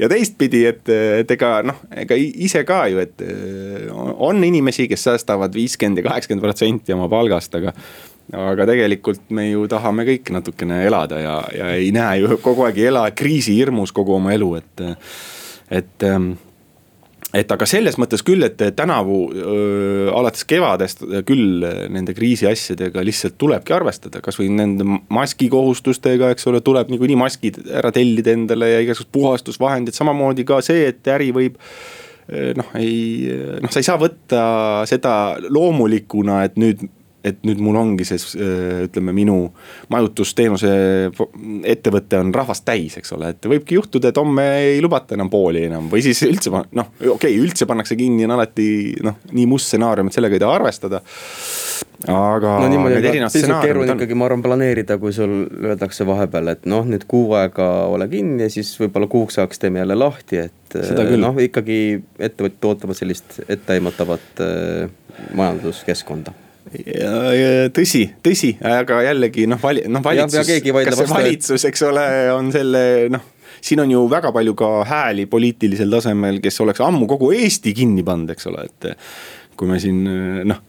ja 0.00 0.10
teistpidi, 0.12 0.64
et, 0.70 0.92
et 1.22 1.34
ega 1.36 1.56
noh, 1.66 1.82
ega 2.04 2.18
ise 2.18 2.64
ka 2.68 2.84
ju, 2.92 3.02
et 3.02 3.26
eh, 3.26 3.90
on 3.90 4.44
inimesi, 4.44 4.88
kes 4.90 5.08
säästavad 5.10 5.54
viiskümmend 5.56 6.02
ja 6.02 6.08
kaheksakümmend 6.10 6.46
protsenti 6.46 6.96
oma 6.96 7.10
palgast, 7.12 7.60
aga 7.60 7.74
aga 8.36 8.66
tegelikult 8.68 9.32
me 9.34 9.48
ju 9.48 9.64
tahame 9.70 10.04
kõik 10.06 10.30
natukene 10.34 10.84
elada 10.86 11.18
ja, 11.18 11.36
ja 11.54 11.72
ei 11.74 11.90
näe 11.94 12.20
ju 12.22 12.38
kogu 12.42 12.62
aeg 12.66 12.78
ei 12.78 12.86
ela 12.92 13.08
kriisihirmus 13.10 13.90
kogu 13.96 14.14
oma 14.20 14.34
elu, 14.36 14.52
et, 14.60 14.84
et 15.80 16.06
ehm, 16.06 16.32
et 17.36 17.52
aga 17.54 17.66
selles 17.68 17.96
mõttes 18.00 18.24
küll, 18.26 18.42
et 18.46 18.58
tänavu 18.76 19.20
öö, 19.30 20.10
alates 20.16 20.44
kevadest 20.48 21.04
küll 21.28 21.64
nende 21.92 22.14
kriisiasjadega 22.16 23.04
lihtsalt 23.06 23.38
tulebki 23.40 23.74
arvestada, 23.76 24.22
kasvõi 24.24 24.48
nende 24.54 24.86
maskikohustustega, 24.86 26.32
eks 26.34 26.48
ole, 26.50 26.62
tuleb 26.64 26.90
niikuinii 26.90 27.18
maskid 27.20 27.60
ära 27.80 27.92
tellida 27.94 28.34
endale 28.34 28.72
ja 28.74 28.84
igasugused 28.84 29.12
puhastusvahendid, 29.14 29.96
samamoodi 29.96 30.46
ka 30.48 30.60
see, 30.64 30.88
et 30.90 31.10
äri 31.10 31.30
võib 31.36 31.58
noh, 32.30 32.72
ei 32.78 33.30
noh, 33.62 33.70
sa 33.70 33.82
ei 33.82 33.86
saa 33.86 33.98
võtta 34.00 34.42
seda 34.90 35.14
loomulikuna, 35.50 36.44
et 36.46 36.58
nüüd 36.60 36.86
et 37.24 37.42
nüüd 37.46 37.60
mul 37.64 37.76
ongi 37.80 38.06
see, 38.08 38.20
äh, 38.40 38.84
ütleme, 38.86 39.14
minu 39.16 39.36
majutusteenuse 39.92 40.72
ettevõte 41.68 42.20
on 42.20 42.32
rahvast 42.34 42.64
täis, 42.68 42.96
eks 43.00 43.14
ole, 43.16 43.34
et 43.34 43.50
võibki 43.50 43.76
juhtuda, 43.78 44.10
et 44.10 44.20
homme 44.20 44.46
ei 44.60 44.80
lubata 44.84 45.16
enam 45.18 45.30
pooli 45.32 45.66
enam 45.68 45.90
või 45.92 46.04
siis 46.06 46.22
üldse 46.26 46.52
noh, 46.52 46.92
okei 46.96 47.12
okay,, 47.14 47.36
üldse 47.40 47.68
pannakse 47.70 47.98
kinni, 47.98 48.24
on 48.28 48.36
alati 48.38 48.68
noh, 49.04 49.20
nii 49.32 49.48
must 49.50 49.70
stsenaarium, 49.70 50.10
et 50.10 50.16
sellega 50.16 50.38
ei 50.38 50.44
taha 50.44 50.58
arvestada 50.60 51.02
aga. 52.08 52.56
no 52.62 52.68
niimoodi 52.72 53.12
on 53.12 53.32
pisut 53.32 53.54
keeruline 53.62 53.96
ikkagi, 53.98 54.16
ma 54.18 54.28
arvan, 54.28 54.44
planeerida, 54.44 54.96
kui 55.02 55.12
sul 55.16 55.34
öeldakse 55.60 56.06
vahepeal, 56.08 56.52
et 56.54 56.68
noh, 56.70 56.86
nüüd 56.88 57.04
kuu 57.10 57.34
aega 57.38 57.68
ole 57.92 58.08
kinni 58.12 58.46
ja 58.46 58.52
siis 58.52 58.72
võib-olla 58.80 59.10
kuuks 59.10 59.40
ajaks 59.40 59.60
teeme 59.62 59.82
jälle 59.82 59.98
lahti, 59.98 60.44
et. 60.46 60.78
noh, 61.20 61.40
ikkagi 61.44 61.80
ettevõtjad 62.18 62.70
ootavad 62.70 62.98
sellist 62.98 63.42
etteaimatavat 63.48 64.44
äh, 64.46 65.26
majanduskeskkonda 65.36 66.36
tõsi, 67.74 68.04
tõsi, 68.22 68.54
aga 68.62 69.02
jällegi 69.08 69.46
noh, 69.50 69.60
vali-, 69.62 69.84
noh 69.90 70.04
valitsus, 70.04 70.46
kas 70.46 71.00
see 71.00 71.10
valitsus, 71.10 71.66
eks 71.70 71.86
ole, 71.88 72.06
on 72.36 72.50
selle 72.54 72.82
noh 73.12 73.28
siin 73.60 73.82
on 73.82 73.90
ju 73.92 74.06
väga 74.08 74.30
palju 74.32 74.54
ka 74.56 74.70
hääli 74.88 75.26
poliitilisel 75.28 75.90
tasemel, 75.92 76.40
kes 76.40 76.60
oleks 76.64 76.80
ammu 76.84 77.08
kogu 77.10 77.32
Eesti 77.36 77.74
kinni 77.76 78.04
pannud, 78.06 78.32
eks 78.32 78.48
ole, 78.48 78.64
et 78.70 78.92
kui 79.58 79.68
me 79.68 79.80
siin 79.82 80.00
noh 80.48 80.62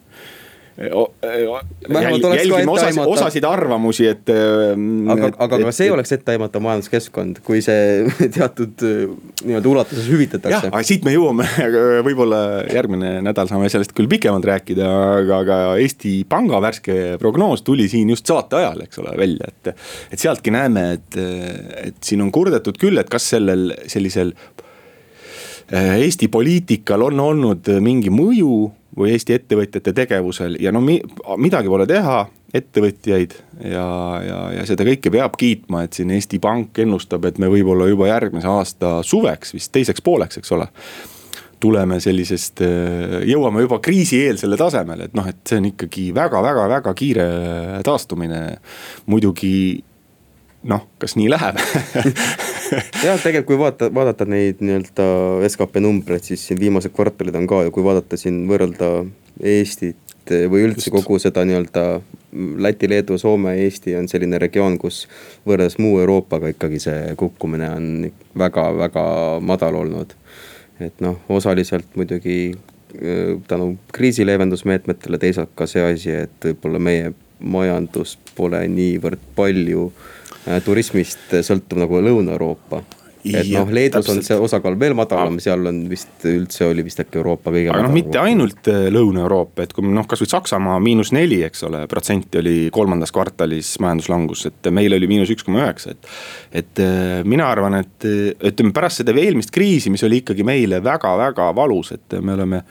jälgime 0.77 2.71
osasid, 2.71 3.01
osasid 3.05 3.45
arvamusi, 3.47 4.07
et. 4.07 4.29
Aga, 4.31 5.31
aga 5.35 5.59
ka 5.65 5.73
see 5.75 5.89
et, 5.89 5.93
oleks 5.95 6.13
etteaimatav 6.15 6.63
majanduskeskkond, 6.63 7.41
kui 7.45 7.61
see 7.65 8.05
teatud 8.37 8.85
nii-öelda 9.43 9.71
ulatuses 9.71 10.07
hüvitatakse. 10.11 10.71
aga 10.71 10.83
siit 10.87 11.05
me 11.07 11.13
jõuame, 11.15 11.47
võib-olla 12.07 12.41
järgmine 12.71 13.17
nädal 13.25 13.51
saame 13.51 13.69
sellest 13.73 13.95
küll 13.97 14.09
pikemalt 14.11 14.47
rääkida, 14.47 14.87
aga, 15.19 15.41
aga 15.45 15.59
Eesti 15.83 16.21
Panga 16.29 16.61
värske 16.63 16.97
prognoos 17.21 17.65
tuli 17.67 17.89
siin 17.91 18.09
just 18.13 18.29
saate 18.31 18.61
ajal, 18.61 18.83
eks 18.87 19.03
ole, 19.03 19.15
välja, 19.19 19.51
et. 19.51 19.75
et 20.11 20.19
sealtki 20.21 20.53
näeme, 20.55 20.87
et, 20.97 21.21
et 21.91 22.03
siin 22.05 22.23
on 22.23 22.31
kurdetud 22.33 22.79
küll, 22.79 22.99
et 23.01 23.11
kas 23.11 23.31
sellel 23.35 23.73
sellisel 23.91 24.35
Eesti 25.71 26.27
poliitikal 26.27 26.99
on 27.05 27.19
olnud 27.23 27.69
mingi 27.79 28.11
mõju 28.11 28.55
või 28.97 29.13
Eesti 29.15 29.35
ettevõtjate 29.37 29.93
tegevusel 29.95 30.57
ja 30.59 30.71
no 30.75 30.81
mi, 30.83 30.97
midagi 31.39 31.71
pole 31.71 31.87
teha, 31.87 32.25
ettevõtjaid 32.53 33.37
ja, 33.63 33.85
ja, 34.25 34.39
ja 34.57 34.65
seda 34.67 34.85
kõike 34.87 35.13
peab 35.13 35.37
kiitma, 35.39 35.85
et 35.85 35.95
siin 35.95 36.11
Eesti 36.11 36.41
Pank 36.43 36.81
ennustab, 36.83 37.25
et 37.29 37.39
me 37.39 37.49
võib-olla 37.51 37.87
juba 37.87 38.09
järgmise 38.11 38.49
aasta 38.51 38.99
suveks, 39.07 39.55
vist 39.55 39.71
teiseks 39.75 40.03
pooleks, 40.03 40.41
eks 40.41 40.55
ole 40.57 40.67
tuleme 41.61 41.99
sellisest, 42.01 42.63
jõuame 43.29 43.61
juba 43.61 43.77
kriisieelsele 43.85 44.57
tasemele, 44.57 45.07
et 45.07 45.15
noh, 45.17 45.27
et 45.29 45.43
see 45.45 45.59
on 45.61 45.67
ikkagi 45.69 46.07
väga-väga-väga 46.17 46.93
kiire 46.97 47.27
taastumine. 47.85 48.41
muidugi 49.05 49.83
noh, 50.63 50.87
kas 51.01 51.15
nii 51.17 51.29
läheb 51.29 51.61
jah, 53.05 53.19
tegelikult 53.19 53.47
kui 53.47 53.59
vaadata, 53.59 53.89
vaadata 53.93 54.27
neid 54.29 54.61
nii-öelda 54.63 55.07
skp 55.51 55.81
numbreid, 55.83 56.23
siis 56.27 56.43
siin 56.47 56.59
viimased 56.59 56.93
kvartalid 56.95 57.35
on 57.35 57.47
ka 57.49 57.63
ju, 57.65 57.73
kui 57.75 57.85
vaadata 57.85 58.19
siin 58.19 58.43
võrrelda 58.49 58.91
Eestit 59.41 59.97
või 60.31 60.67
üldse 60.67 60.87
Just. 60.87 60.95
kogu 60.95 61.19
seda 61.19 61.43
nii-öelda 61.47 61.85
Läti, 62.63 62.87
Leedu, 62.87 63.17
Soome, 63.19 63.57
Eesti 63.65 63.95
on 63.99 64.07
selline 64.07 64.39
regioon, 64.39 64.77
kus 64.79 65.03
võrreldes 65.47 65.75
muu 65.83 65.97
Euroopaga 65.99 66.53
ikkagi 66.53 66.79
see 66.79 67.15
kukkumine 67.19 67.67
on 67.75 67.89
väga-väga 68.39 69.03
madal 69.43 69.81
olnud. 69.81 70.15
et 70.79 71.01
noh, 71.03 71.19
osaliselt 71.29 71.91
muidugi 71.95 72.55
tänu 73.47 73.75
kriisi 73.93 74.25
leevendusmeetmetele, 74.25 75.17
teisalt 75.17 75.51
ka 75.55 75.67
see 75.67 75.83
asi, 75.83 76.15
et 76.25 76.47
võib-olla 76.47 76.79
meie 76.79 77.11
majandus 77.39 78.17
pole 78.35 78.63
niivõrd 78.67 79.21
palju 79.35 79.91
Äh, 79.91 80.20
turismist 80.65 81.35
sõltub 81.45 81.83
nagu 81.83 82.01
Lõuna-Euroopa 82.01 82.81
et 83.23 83.49
noh, 83.53 83.69
Leedus 83.73 84.05
täpselt. 84.05 84.21
on 84.21 84.25
see 84.25 84.37
osakaal 84.47 84.77
veel 84.79 84.95
madalam, 84.97 85.37
seal 85.43 85.69
on 85.69 85.81
vist 85.89 86.25
üldse 86.27 86.65
oli 86.69 86.85
vist 86.85 87.01
äkki 87.03 87.19
Euroopa 87.19 87.53
kõige. 87.53 87.69
aga 87.73 87.85
noh, 87.85 87.93
mitte 87.93 88.19
ainult 88.21 88.69
äh, 88.71 88.87
Lõuna-Euroopa, 88.93 89.65
et 89.65 89.75
kui 89.77 89.85
noh, 89.85 90.07
kasvõi 90.09 90.31
Saksamaa 90.31 90.79
miinus 90.83 91.13
neli, 91.15 91.41
eks 91.45 91.65
ole, 91.67 91.83
protsenti 91.91 92.41
oli 92.41 92.55
kolmandas 92.73 93.13
kvartalis 93.15 93.73
majanduslangus, 93.83 94.47
et 94.49 94.71
meil 94.73 94.97
oli 94.97 95.09
miinus 95.11 95.33
üks 95.33 95.45
koma 95.47 95.65
üheksa, 95.65 95.95
et. 95.95 96.11
et 96.63 96.83
äh, 96.83 97.21
mina 97.27 97.49
arvan, 97.51 97.77
et 97.81 98.07
ütleme 98.07 98.73
pärast 98.75 99.03
seda 99.03 99.15
eelmist 99.17 99.53
kriisi, 99.53 99.93
mis 99.93 100.03
oli 100.07 100.21
ikkagi 100.23 100.45
meile 100.47 100.81
väga-väga 100.83 101.51
valus, 101.57 101.93
et 101.97 102.19
me 102.21 102.35
oleme 102.37 102.65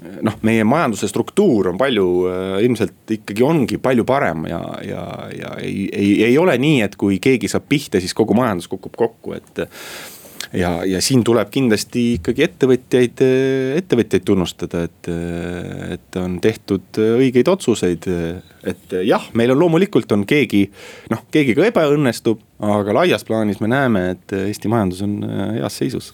noh, 0.00 0.38
meie 0.46 0.64
majanduse 0.68 1.08
struktuur 1.10 1.72
on 1.72 1.80
palju, 1.80 2.06
äh, 2.30 2.54
ilmselt 2.64 3.12
ikkagi 3.18 3.44
ongi 3.46 3.78
palju 3.82 4.06
parem 4.08 4.46
ja, 4.48 4.62
ja, 4.86 5.04
ja 5.36 5.52
ei, 5.60 5.86
ei, 5.92 6.14
ei 6.30 6.38
ole 6.40 6.56
nii, 6.60 6.80
et 6.86 6.96
kui 7.00 7.20
keegi 7.22 7.50
saab 7.52 7.68
pihta, 7.68 8.00
siis 8.00 8.16
kogu 8.16 8.36
majandus 8.38 8.70
kukub 8.72 8.96
kokku, 8.96 9.36
et. 9.36 9.62
ja, 10.56 10.72
ja 10.88 11.00
siin 11.04 11.24
tuleb 11.24 11.50
kindlasti 11.52 12.06
ikkagi 12.16 12.44
ettevõtjaid, 12.46 13.22
ettevõtjaid 13.82 14.24
tunnustada, 14.28 14.82
et, 14.88 15.12
et 15.96 16.20
on 16.20 16.38
tehtud 16.44 17.00
õigeid 17.02 17.48
otsuseid. 17.52 18.08
et 18.64 18.96
jah, 19.04 19.28
meil 19.34 19.52
on 19.52 19.60
loomulikult 19.60 20.12
on 20.12 20.26
keegi, 20.28 20.66
noh, 21.12 21.24
keegi 21.32 21.56
ka 21.58 21.68
ebaõnnestub, 21.68 22.40
aga 22.64 22.96
laias 23.02 23.24
plaanis 23.28 23.60
me 23.60 23.72
näeme, 23.72 24.10
et 24.16 24.36
Eesti 24.46 24.72
majandus 24.72 25.04
on 25.04 25.20
heas 25.58 25.80
seisus 25.82 26.12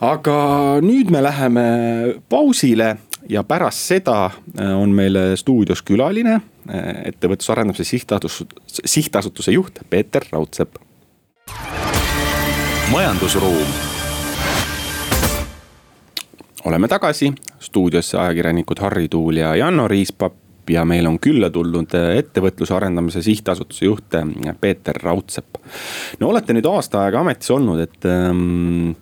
aga 0.00 0.36
nüüd 0.82 1.10
me 1.10 1.22
läheme 1.22 1.64
pausile 2.28 2.96
ja 3.28 3.44
pärast 3.44 3.86
seda 3.88 4.18
äh, 4.26 4.72
on 4.76 4.90
meil 4.94 5.16
stuudios 5.38 5.82
külaline, 5.86 6.40
äh, 6.68 6.90
ettevõtluse 7.10 7.52
arendamise 7.54 7.84
sihtasutuse, 7.84 8.46
sihtasutuse 8.84 9.54
juht 9.54 9.80
Peeter 9.90 10.26
Raudsepp. 10.32 10.76
majandusruum. 12.90 13.66
oleme 16.64 16.88
tagasi 16.88 17.32
stuudiosse 17.60 18.18
ajakirjanikud 18.18 18.78
Harri 18.80 19.08
Tuul 19.08 19.36
ja 19.36 19.54
Janno 19.56 19.88
Riispap 19.88 20.34
ja 20.70 20.84
meil 20.84 21.06
on 21.06 21.18
külla 21.18 21.50
tulnud 21.50 21.94
äh, 21.94 22.18
ettevõtluse 22.18 22.74
arendamise 22.74 23.22
sihtasutuse 23.22 23.84
juht 23.84 24.16
Peeter 24.60 25.00
Raudsepp. 25.02 25.56
no 26.20 26.28
olete 26.28 26.52
nüüd 26.52 26.66
aasta 26.66 27.04
aega 27.04 27.20
ametis 27.20 27.50
olnud, 27.50 27.80
et 27.80 28.04
ähm, 28.08 28.92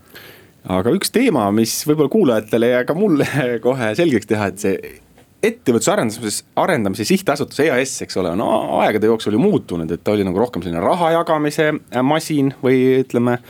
aga 0.71 0.93
üks 0.95 1.11
teema, 1.15 1.49
mis 1.55 1.75
võib-olla 1.89 2.13
kuulajatele 2.13 2.75
ja 2.75 2.83
ka 2.87 2.95
mulle 2.97 3.27
kohe 3.67 3.95
selgeks 3.99 4.31
teha, 4.31 4.51
et 4.53 4.63
see 4.63 4.99
ettevõtluse 5.43 5.91
arendamise, 5.91 6.45
arendamise 6.63 7.05
sihtasutus 7.07 7.59
EAS, 7.65 7.97
eks 8.05 8.19
ole, 8.21 8.31
on 8.37 8.43
aegade 8.79 9.09
jooksul 9.11 9.35
ju 9.35 9.41
muutunud, 9.43 9.91
et 9.91 10.03
ta 10.05 10.15
oli 10.15 10.23
nagu 10.27 10.39
rohkem 10.39 10.63
selline 10.63 10.83
raha 10.83 11.11
jagamise 11.17 11.73
masin 12.07 12.53
või 12.63 13.01
ütleme. 13.01 13.41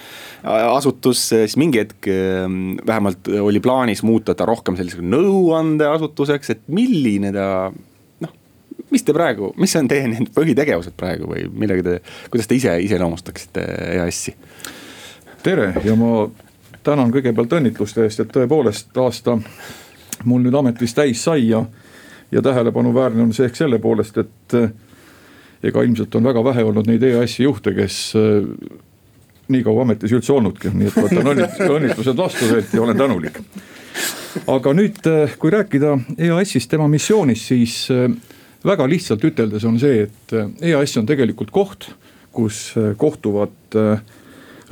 asutus, 0.43 1.27
siis 1.35 1.59
mingi 1.61 1.83
hetk 1.83 2.09
ähm, 2.09 2.79
vähemalt 2.89 3.29
oli 3.29 3.61
plaanis 3.61 4.03
muuta 4.03 4.35
ta 4.35 4.49
rohkem 4.49 4.79
selliseks 4.81 5.05
nõuandeasutuseks, 5.05 6.55
et 6.55 6.63
milline 6.73 7.35
ta 7.37 7.47
noh, 8.25 8.33
mis 8.91 9.05
te 9.05 9.13
praegu, 9.13 9.53
mis 9.61 9.77
on 9.77 9.91
teie 9.93 10.09
need 10.09 10.33
põhitegevused 10.33 10.97
praegu 10.97 11.29
või 11.29 11.45
millega 11.53 11.85
te, 11.91 11.99
kuidas 12.33 12.49
te 12.49 12.57
ise 12.57 12.79
iseloomustaksite 12.89 13.69
EAS-i? 13.99 14.35
tere 15.43 15.75
ja 15.85 15.95
ma 15.99 16.25
tänan 16.83 17.13
kõigepealt 17.15 17.53
õnnitluste 17.59 18.05
eest, 18.07 18.21
et 18.21 18.33
tõepoolest 18.33 18.97
aasta 18.99 19.39
mul 20.25 20.45
nüüd 20.45 20.57
ametis 20.57 20.95
täis 20.95 21.25
sai 21.25 21.49
ja, 21.49 21.65
ja 22.33 22.43
tähelepanuväärne 22.43 23.23
on 23.23 23.35
see 23.35 23.49
ehk 23.49 23.59
selle 23.59 23.79
poolest, 23.83 24.19
et 24.23 24.57
eh, 24.59 24.71
ega 25.71 25.85
ilmselt 25.87 26.15
on 26.19 26.27
väga 26.27 26.45
vähe 26.45 26.65
olnud 26.69 26.89
neid 26.91 27.03
EAS-i 27.07 27.47
juhte, 27.47 27.75
kes 27.77 28.01
eh, 28.19 28.49
nii 29.53 29.65
kaua 29.67 29.87
ametis 29.87 30.15
üldse 30.15 30.35
olnudki, 30.35 30.73
nii 30.75 30.91
et 30.91 30.99
võtan 30.99 31.33
õnnitlused 31.77 32.19
vastu 32.19 32.49
teilt 32.51 32.75
ja 32.75 32.85
olen 32.85 32.99
tänulik. 32.99 33.41
aga 34.47 34.77
nüüd, 34.77 35.03
eh, 35.07 35.37
kui 35.39 35.55
rääkida 35.55 35.97
EAS-ist, 36.19 36.71
tema 36.71 36.89
missioonist, 36.89 37.51
siis 37.53 37.89
väga 38.65 38.87
lihtsalt 38.89 39.25
üteldes 39.25 39.67
on 39.69 39.79
see, 39.83 40.07
et 40.07 40.39
EAS 40.63 40.97
on 41.01 41.07
tegelikult 41.07 41.51
koht, 41.51 41.91
kus 42.33 42.71
kohtuvad 42.97 43.77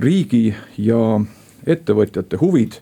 riigi 0.00 0.54
ja 0.80 1.20
ettevõtjate 1.66 2.38
huvid 2.40 2.80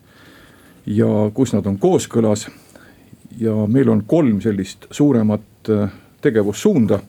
ja 0.86 1.30
kus 1.34 1.52
nad 1.52 1.66
on 1.66 1.78
kooskõlas. 1.78 2.48
ja 3.38 3.52
meil 3.66 3.88
on 3.88 4.02
kolm 4.06 4.40
sellist 4.40 4.86
suuremat 4.90 5.70
äh, 5.70 5.90
tegevussuunda. 6.20 7.00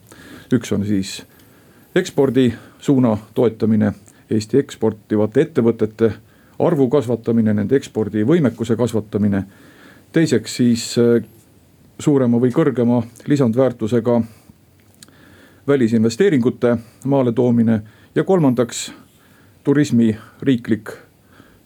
üks 0.52 0.72
on 0.72 0.86
siis 0.86 1.22
ekspordisuuna 1.94 3.18
toetamine, 3.34 3.92
Eesti 4.30 4.58
eksportivate 4.58 5.40
ettevõtete 5.40 6.12
arvu 6.58 6.88
kasvatamine, 6.88 7.54
nende 7.54 7.76
ekspordivõimekuse 7.76 8.76
kasvatamine. 8.76 9.44
teiseks 10.12 10.56
siis 10.56 10.98
äh, 10.98 11.24
suurema 11.98 12.38
või 12.38 12.50
kõrgema 12.52 13.02
lisandväärtusega 13.26 14.22
välisinvesteeringute 15.66 16.76
maale 17.04 17.32
toomine 17.32 17.82
ja 18.14 18.24
kolmandaks 18.24 18.92
turismi 19.64 20.16
riiklik 20.42 20.90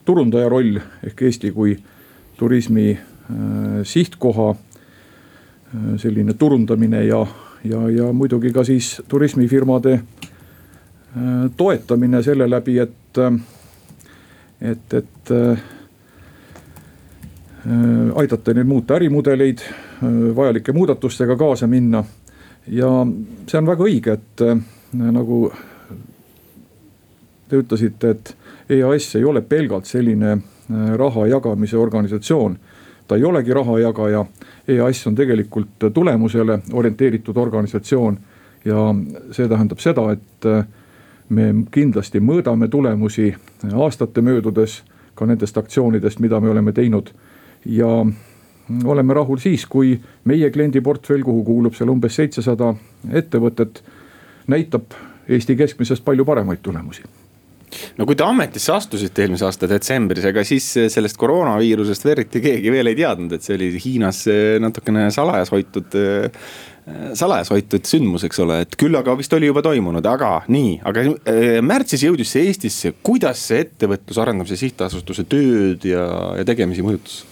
turundaja 0.05 0.49
roll 0.49 0.79
ehk 1.07 1.23
Eesti 1.23 1.51
kui 1.53 1.77
turismi 2.37 2.91
äh, 2.91 3.83
sihtkoha 3.83 4.51
äh, 4.51 5.97
selline 5.97 6.35
turundamine 6.35 7.05
ja, 7.05 7.27
ja, 7.65 7.89
ja 7.91 8.13
muidugi 8.13 8.53
ka 8.53 8.65
siis 8.65 9.03
turismifirmade 9.09 9.93
äh, 9.93 10.03
toetamine 11.57 12.23
selle 12.23 12.51
läbi, 12.51 12.79
et, 12.79 13.23
et, 14.61 14.95
et 14.95 15.31
aidata 18.15 18.53
neil 18.53 18.67
muuta 18.69 18.95
ärimudeleid, 18.99 19.63
vajalike 20.37 20.73
muudatustega 20.73 21.37
kaasa 21.37 21.67
minna. 21.67 22.05
ja 22.69 22.91
see 23.49 23.59
on 23.59 23.67
väga 23.67 23.85
õige, 23.85 24.13
et 24.13 24.43
nagu 24.93 25.39
te 27.49 27.63
ütlesite, 27.63 28.11
et 28.11 28.35
EAS 28.71 29.17
ei 29.17 29.25
ole 29.25 29.41
pelgalt 29.41 29.85
selline 29.85 30.33
äh, 30.33 30.95
raha 30.97 31.27
jagamise 31.27 31.77
organisatsioon, 31.77 32.57
ta 33.09 33.17
ei 33.17 33.25
olegi 33.25 33.55
rahajagaja. 33.55 34.25
EAS 34.69 35.07
on 35.07 35.15
tegelikult 35.15 35.91
tulemusele 35.95 36.59
orienteeritud 36.73 37.37
organisatsioon 37.37 38.19
ja 38.65 38.95
see 39.31 39.49
tähendab 39.49 39.79
seda, 39.79 40.07
et 40.13 40.47
me 41.29 41.51
kindlasti 41.71 42.21
mõõdame 42.21 42.69
tulemusi 42.69 43.35
aastate 43.73 44.23
möödudes 44.25 44.83
ka 45.15 45.27
nendest 45.27 45.59
aktsioonidest, 45.59 46.21
mida 46.21 46.41
me 46.41 46.51
oleme 46.51 46.73
teinud. 46.73 47.11
ja 47.67 48.07
oleme 48.85 49.15
rahul 49.15 49.37
siis, 49.37 49.67
kui 49.67 50.01
meie 50.25 50.51
kliendiportfell, 50.51 51.23
kuhu 51.23 51.45
kuulub 51.45 51.75
seal 51.75 51.89
umbes 51.89 52.17
seitsesada 52.17 52.75
ettevõtet, 53.13 53.83
näitab 54.47 54.97
Eesti 55.29 55.57
keskmisest 55.57 56.05
palju 56.05 56.25
paremaid 56.25 56.61
tulemusi 56.63 57.03
no 57.99 58.07
kui 58.09 58.19
te 58.19 58.27
ametisse 58.27 58.73
astusite 58.75 59.25
eelmise 59.25 59.47
aasta 59.49 59.71
detsembris, 59.71 60.27
ega 60.31 60.45
siis 60.47 60.67
sellest 60.93 61.19
koroonaviirusest 61.21 62.07
eriti 62.13 62.45
keegi 62.45 62.73
veel 62.75 62.93
ei 62.93 63.01
teadnud, 63.01 63.35
et 63.35 63.47
see 63.47 63.59
oli 63.59 63.73
Hiinas 63.81 64.25
natukene 64.63 65.09
salajas 65.15 65.53
hoitud 65.55 65.99
salajas 67.17 67.49
hoitud 67.51 67.87
sündmus, 67.89 68.27
eks 68.27 68.41
ole, 68.45 68.59
et 68.65 68.75
küll 68.81 68.95
aga 68.99 69.15
vist 69.17 69.33
oli 69.33 69.49
juba 69.49 69.63
toimunud, 69.65 70.05
aga 70.05 70.33
nii, 70.53 70.75
aga 70.85 71.05
äh, 71.09 71.45
märtsis 71.65 72.05
jõudis 72.05 72.35
see 72.35 72.51
Eestisse, 72.51 72.93
kuidas 73.05 73.41
see 73.49 73.63
ettevõtluse 73.65 74.21
arendamise 74.21 74.59
sihtasutuse 74.61 75.25
tööd 75.25 75.87
ja, 75.89 76.05
ja 76.41 76.45
tegemisi 76.49 76.85
mõjutas? 76.85 77.23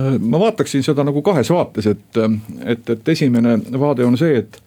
ma 0.00 0.38
vaataksin 0.38 0.84
seda 0.86 1.02
nagu 1.04 1.18
kahes 1.26 1.50
vaates, 1.50 1.88
et, 1.90 2.18
et, 2.62 2.92
et 2.94 3.08
esimene 3.10 3.56
vaade 3.74 4.06
on 4.06 4.14
see, 4.16 4.38
et 4.38 4.60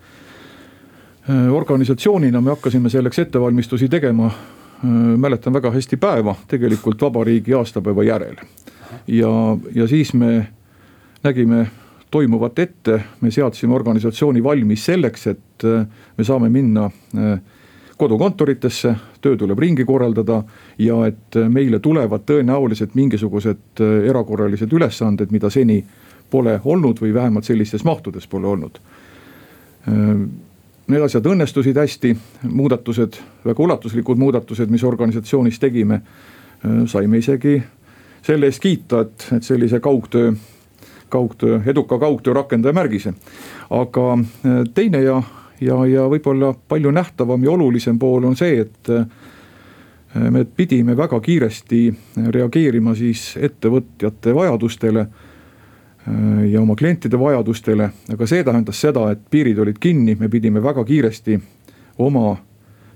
äh, 1.29 1.47
organisatsioonina 1.55 2.41
me 2.43 2.51
hakkasime 2.57 2.91
selleks 2.91 3.23
ettevalmistusi 3.23 3.87
tegema. 3.89 4.27
Äh, 4.83 4.89
mäletan 5.17 5.53
väga 5.53 5.71
hästi 5.71 5.97
päeva 5.97 6.35
tegelikult 6.47 7.01
vabariigi 7.01 7.53
aastapäeva 7.53 8.03
järel 8.03 8.35
ja, 9.07 9.29
ja 9.75 9.87
siis 9.87 10.13
me 10.13 10.47
nägime 11.23 11.67
toimuvat 12.11 12.59
ette, 12.59 12.97
me 13.21 13.31
seadsime 13.31 13.73
organisatsiooni 13.73 14.43
valmis 14.43 14.85
selleks, 14.85 15.27
et 15.27 15.63
äh, 15.63 15.87
me 16.17 16.23
saame 16.23 16.49
minna 16.49 16.89
äh, 17.15 17.39
kodukontoritesse, 17.97 18.95
töö 19.21 19.37
tuleb 19.37 19.59
ringi 19.59 19.85
korraldada 19.85 20.43
ja 20.77 20.99
et 21.07 21.37
meile 21.47 21.79
tulevad 21.79 22.27
tõenäoliselt 22.27 22.91
mingisugused 22.99 23.79
erakorralised 24.09 24.73
ülesanded, 24.73 25.31
mida 25.31 25.49
seni 25.49 25.79
pole 26.29 26.59
olnud 26.65 26.99
või 26.99 27.13
vähemalt 27.13 27.47
sellistes 27.47 27.85
mahtudes 27.87 28.27
pole 28.27 28.47
olnud. 28.47 28.81
Need 30.87 30.99
asjad 31.05 31.27
õnnestusid 31.31 31.77
hästi, 31.79 32.09
muudatused, 32.51 33.15
väga 33.45 33.63
ulatuslikud 33.63 34.19
muudatused, 34.19 34.67
mis 34.67 34.83
organisatsioonis 34.83 35.59
tegime, 35.59 36.01
saime 36.91 37.21
isegi 37.21 37.55
selle 38.23 38.49
eest 38.51 38.59
kiita, 38.63 38.99
et, 39.05 39.27
et 39.37 39.47
sellise 39.47 39.79
kaugtöö 39.79 40.33
kaugtöö, 41.13 41.61
eduka 41.65 41.99
kaugtöö 41.99 42.33
rakendaja 42.33 42.73
märgise. 42.73 43.13
aga 43.69 44.13
äh, 44.13 44.63
teine 44.73 45.01
ja, 45.01 45.21
ja, 45.61 45.85
ja 45.85 46.07
võib-olla 46.09 46.55
palju 46.67 46.91
nähtavam 46.91 47.43
ja 47.43 47.51
olulisem 47.51 47.99
pool 47.99 48.23
on 48.23 48.35
see, 48.35 48.63
et 48.65 48.89
äh, 48.89 49.05
me 50.29 50.41
pidime 50.45 50.97
väga 50.97 51.19
kiiresti 51.19 51.83
reageerima 52.33 52.95
siis 52.95 53.35
ettevõtjate 53.37 54.33
vajadustele 54.35 55.05
äh, 55.05 55.32
ja 56.51 56.61
oma 56.61 56.75
klientide 56.75 57.19
vajadustele, 57.19 57.89
aga 58.11 58.27
see 58.27 58.43
tähendas 58.43 58.81
seda, 58.81 59.05
et 59.13 59.21
piirid 59.31 59.59
olid 59.63 59.77
kinni, 59.79 60.17
me 60.19 60.27
pidime 60.29 60.63
väga 60.63 60.83
kiiresti 60.83 61.37
oma 62.03 62.35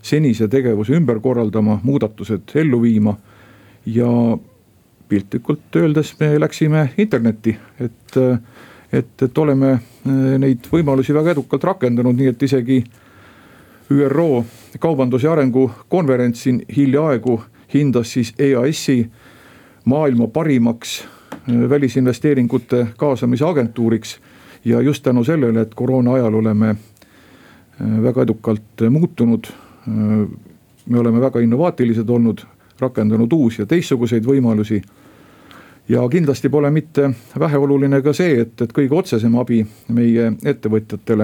senise 0.03 0.47
tegevuse 0.47 0.95
ümber 0.97 1.19
korraldama, 1.23 1.79
muudatused 1.83 2.51
ellu 2.55 2.81
viima 2.81 3.15
ja 3.85 4.09
piltlikult 5.09 5.75
öeldes 5.75 6.15
me 6.19 6.39
läksime 6.39 6.89
internetti, 6.97 7.55
et, 7.79 8.17
et, 8.91 9.23
et 9.23 9.37
oleme 9.37 9.71
eh, 9.73 10.37
neid 10.39 10.67
võimalusi 10.71 11.15
väga 11.15 11.35
edukalt 11.35 11.63
rakendanud, 11.63 12.15
nii 12.17 12.33
et 12.33 12.43
isegi 12.43 12.81
ÜRO 13.91 14.43
kaubandus- 14.83 15.23
ja 15.23 15.31
arengukonverents 15.31 16.43
siin 16.43 16.61
hiljaaegu 16.75 17.39
hindas 17.73 18.11
siis 18.13 18.33
EAS-i 18.39 19.05
maailma 19.85 20.27
parimaks 20.27 21.05
välisinvesteeringute 21.47 22.87
kaasamise 22.97 23.45
agentuuriks. 23.45 24.19
ja 24.65 24.81
just 24.81 25.03
tänu 25.03 25.23
sellele, 25.23 25.61
et 25.61 25.75
koroona 25.75 26.13
ajal 26.13 26.33
oleme 26.33 26.69
eh, 26.69 28.03
väga 28.03 28.21
edukalt 28.21 28.81
muutunud. 28.89 29.47
me 30.85 30.99
oleme 30.99 31.21
väga 31.21 31.39
innovaatilised 31.39 32.09
olnud 32.09 32.39
rakendanud 32.79 33.31
uusi 33.31 33.61
ja 33.61 33.65
teistsuguseid 33.65 34.25
võimalusi. 34.25 34.81
ja 35.89 36.09
kindlasti 36.09 36.49
pole 36.49 36.71
mitte 36.71 37.11
väheoluline 37.39 38.01
ka 38.01 38.13
see, 38.13 38.41
et, 38.41 38.61
et 38.61 38.73
kõige 38.73 38.95
otsesem 38.95 39.35
abi 39.35 39.65
meie 39.87 40.33
ettevõtjatele, 40.43 41.23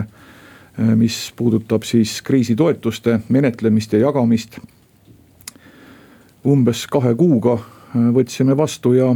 eh, 0.80 0.96
mis 0.96 1.34
puudutab 1.36 1.84
siis 1.84 2.22
kriisitoetuste 2.22 3.20
menetlemist 3.30 3.94
ja 3.94 4.00
jagamist. 4.00 4.60
umbes 6.46 6.88
kahe 6.88 7.16
kuuga 7.16 7.58
võtsime 7.94 8.58
vastu 8.58 8.94
ja 8.94 9.16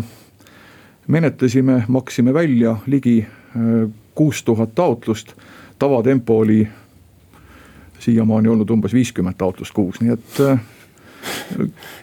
menetlesime, 1.07 1.83
maksime 1.87 2.33
välja 2.33 2.77
ligi 2.85 3.19
eh, 3.19 3.89
kuus 4.15 4.43
tuhat 4.43 4.75
taotlust. 4.75 5.33
tavatempo 5.79 6.39
oli 6.39 6.67
siiamaani 7.99 8.49
olnud 8.49 8.69
umbes 8.69 8.93
viiskümmend 8.93 9.37
taotlust 9.37 9.73
kuus, 9.73 10.01
nii 10.01 10.13
et 10.13 10.39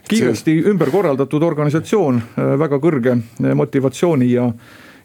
kiiresti 0.09 0.57
ümber 0.71 0.91
korraldatud 0.91 1.43
organisatsioon, 1.43 2.23
äh, 2.39 2.55
väga 2.61 2.81
kõrge 2.83 3.17
äh, 3.17 3.53
motivatsiooni 3.57 4.33
ja 4.33 4.49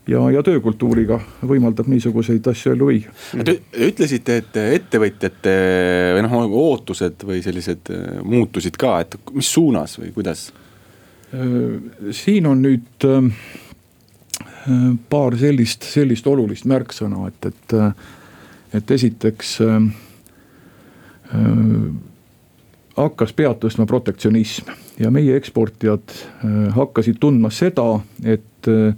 ja, 0.09 0.21
ja 0.33 0.41
töökultuuriga 0.41 1.19
võimaldab 1.45 1.85
niisuguseid 1.91 2.47
asju 2.49 2.71
ellu 2.73 2.87
viia. 2.89 3.11
Te 3.45 3.59
ütlesite, 3.85 4.39
et 4.41 4.55
ettevõtjate 4.63 5.53
või 6.15 6.23
noh, 6.25 6.33
ootused 6.63 7.27
või 7.29 7.43
sellised 7.45 7.91
äh, 7.93 8.07
muutusid 8.25 8.79
ka, 8.79 8.95
et 9.03 9.19
mis 9.35 9.53
suunas 9.53 9.99
või 10.01 10.15
kuidas? 10.15 10.49
siin 12.09 12.47
on 12.49 12.63
nüüd 12.65 13.03
paar 15.09 15.37
sellist, 15.39 15.85
sellist 15.87 16.27
olulist 16.27 16.65
märksõna, 16.67 17.27
et, 17.29 17.45
et, 17.45 17.75
et 18.79 18.91
esiteks 18.91 19.53
hakkas 22.99 23.33
pead 23.35 23.59
tõstma 23.61 23.85
protektsionism 23.87 24.71
ja 24.99 25.11
meie 25.13 25.35
eksportijad 25.39 26.11
äh, 26.11 26.55
hakkasid 26.75 27.19
tundma 27.19 27.51
seda, 27.53 27.99
et, 28.23 28.67
äh, 28.67 28.95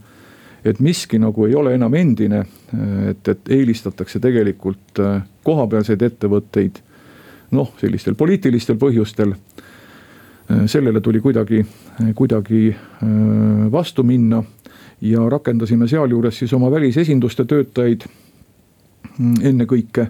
et 0.65 0.79
miski 0.79 1.19
nagu 1.21 1.45
ei 1.47 1.55
ole 1.55 1.75
enam 1.77 1.93
endine. 1.97 2.45
Äh, 2.73 3.09
et, 3.13 3.27
et 3.27 3.53
eelistatakse 3.59 4.21
tegelikult 4.23 5.01
kohapealseid 5.45 6.01
ettevõtteid 6.07 6.81
noh, 7.51 7.73
sellistel 7.81 8.15
poliitilistel 8.15 8.79
põhjustel. 8.79 9.35
sellele 10.67 10.99
tuli 11.01 11.19
kuidagi, 11.21 11.61
kuidagi 12.15 12.75
vastu 13.71 14.03
minna 14.03 14.41
ja 15.01 15.29
rakendasime 15.29 15.87
sealjuures 15.87 16.37
siis 16.39 16.53
oma 16.53 16.71
välisesinduste 16.71 17.45
töötajaid 17.45 18.05
ennekõike 19.43 20.07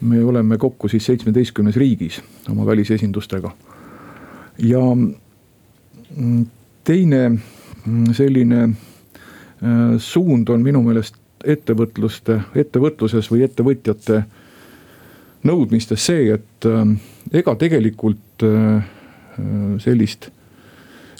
me 0.00 0.24
oleme 0.24 0.58
kokku 0.58 0.88
siis 0.88 1.06
seitsmeteistkümnes 1.06 1.76
riigis 1.76 2.22
oma 2.50 2.66
välisesindustega. 2.66 3.50
ja 4.58 4.80
mm, 6.16 6.46
teine 6.84 7.28
mm, 7.28 8.12
selline 8.12 8.62
äh, 8.62 9.98
suund 9.98 10.48
on 10.48 10.62
minu 10.62 10.82
meelest 10.82 11.16
ettevõtluste, 11.44 12.40
ettevõtluses 12.54 13.30
või 13.30 13.42
ettevõtjate 13.44 14.22
nõudmistes 15.44 16.06
see, 16.06 16.32
et 16.34 16.68
äh, 16.68 16.86
ega 17.32 17.54
tegelikult 17.54 18.44
äh, 18.44 18.84
sellist 19.78 20.30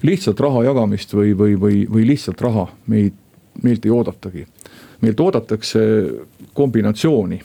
lihtsalt 0.04 0.40
raha 0.40 0.64
jagamist 0.64 1.14
või, 1.16 1.32
või, 1.38 1.56
või, 1.60 1.82
või 1.90 2.06
lihtsalt 2.06 2.40
raha 2.44 2.68
meid, 2.86 3.16
meilt 3.62 3.86
ei 3.86 3.90
oodatagi. 3.90 4.46
meilt 5.00 5.20
oodatakse 5.20 5.80
kombinatsiooni 6.52 7.40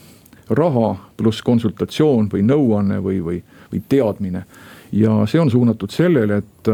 raha 0.49 0.95
pluss 1.17 1.41
konsultatsioon 1.45 2.29
või 2.31 2.43
nõuanne 2.45 2.99
või, 3.03 3.19
või, 3.23 3.41
või 3.71 3.81
teadmine. 3.89 4.43
ja 4.91 5.25
see 5.29 5.39
on 5.39 5.51
suunatud 5.51 5.91
sellele, 5.93 6.37
et, 6.41 6.69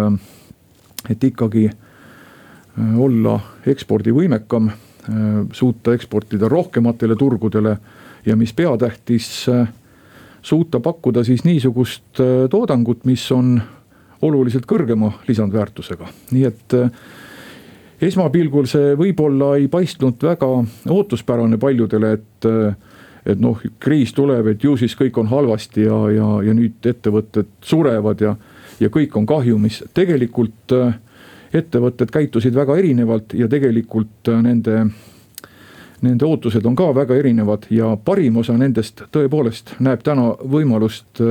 et 1.10 1.24
ikkagi 1.24 1.66
äh, 1.68 3.00
olla 3.00 3.40
ekspordivõimekam, 3.68 4.70
äh, 4.70 4.78
suuta 5.52 5.94
eksportida 5.94 6.50
rohkematele 6.50 7.16
turgudele 7.16 7.78
ja 8.26 8.36
mis 8.36 8.54
peatähtis, 8.54 9.50
äh, 9.50 9.68
suuta 10.42 10.80
pakkuda 10.80 11.24
siis 11.24 11.44
niisugust 11.44 12.22
toodangut, 12.50 13.06
mis 13.06 13.32
on 13.32 13.62
oluliselt 14.22 14.66
kõrgema 14.70 15.12
lisandväärtusega, 15.28 16.08
nii 16.32 16.44
et 16.48 16.76
esmapilgul 18.02 18.68
see 18.70 18.94
võib-olla 19.00 19.56
ei 19.60 19.68
paistnud 19.72 20.24
väga 20.24 20.50
ootuspärane 20.92 21.58
paljudele, 21.62 22.14
et 22.20 22.50
et 23.26 23.40
noh, 23.42 23.58
kriis 23.82 24.14
tuleb, 24.14 24.52
et 24.52 24.64
ju 24.64 24.76
siis 24.78 24.94
kõik 24.94 25.18
on 25.18 25.26
halvasti 25.32 25.88
ja, 25.88 25.96
ja, 26.14 26.28
ja 26.46 26.54
nüüd 26.54 26.86
ettevõtted 26.86 27.48
surevad 27.66 28.22
ja, 28.22 28.36
ja 28.80 28.90
kõik 28.94 29.18
on 29.18 29.26
kahjumis. 29.26 29.82
tegelikult 29.98 30.76
äh, 30.78 30.94
ettevõtted 31.56 32.12
käitusid 32.12 32.56
väga 32.56 32.78
erinevalt 32.78 33.34
ja 33.34 33.48
tegelikult 33.52 34.30
nende, 34.44 34.86
nende 36.06 36.28
ootused 36.28 36.66
on 36.66 36.76
ka 36.78 36.92
väga 36.96 37.18
erinevad 37.18 37.68
ja 37.74 37.96
parim 37.98 38.38
osa 38.42 38.58
nendest 38.58 39.06
tõepoolest 39.16 39.78
näeb 39.80 40.04
täna 40.04 40.34
võimalust 40.44 41.22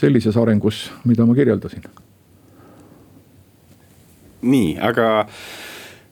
sellises 0.00 0.36
arengus, 0.40 0.86
mida 1.04 1.26
ma 1.28 1.36
kirjeldasin. 1.36 1.84
nii, 4.40 4.78
aga 4.80 5.10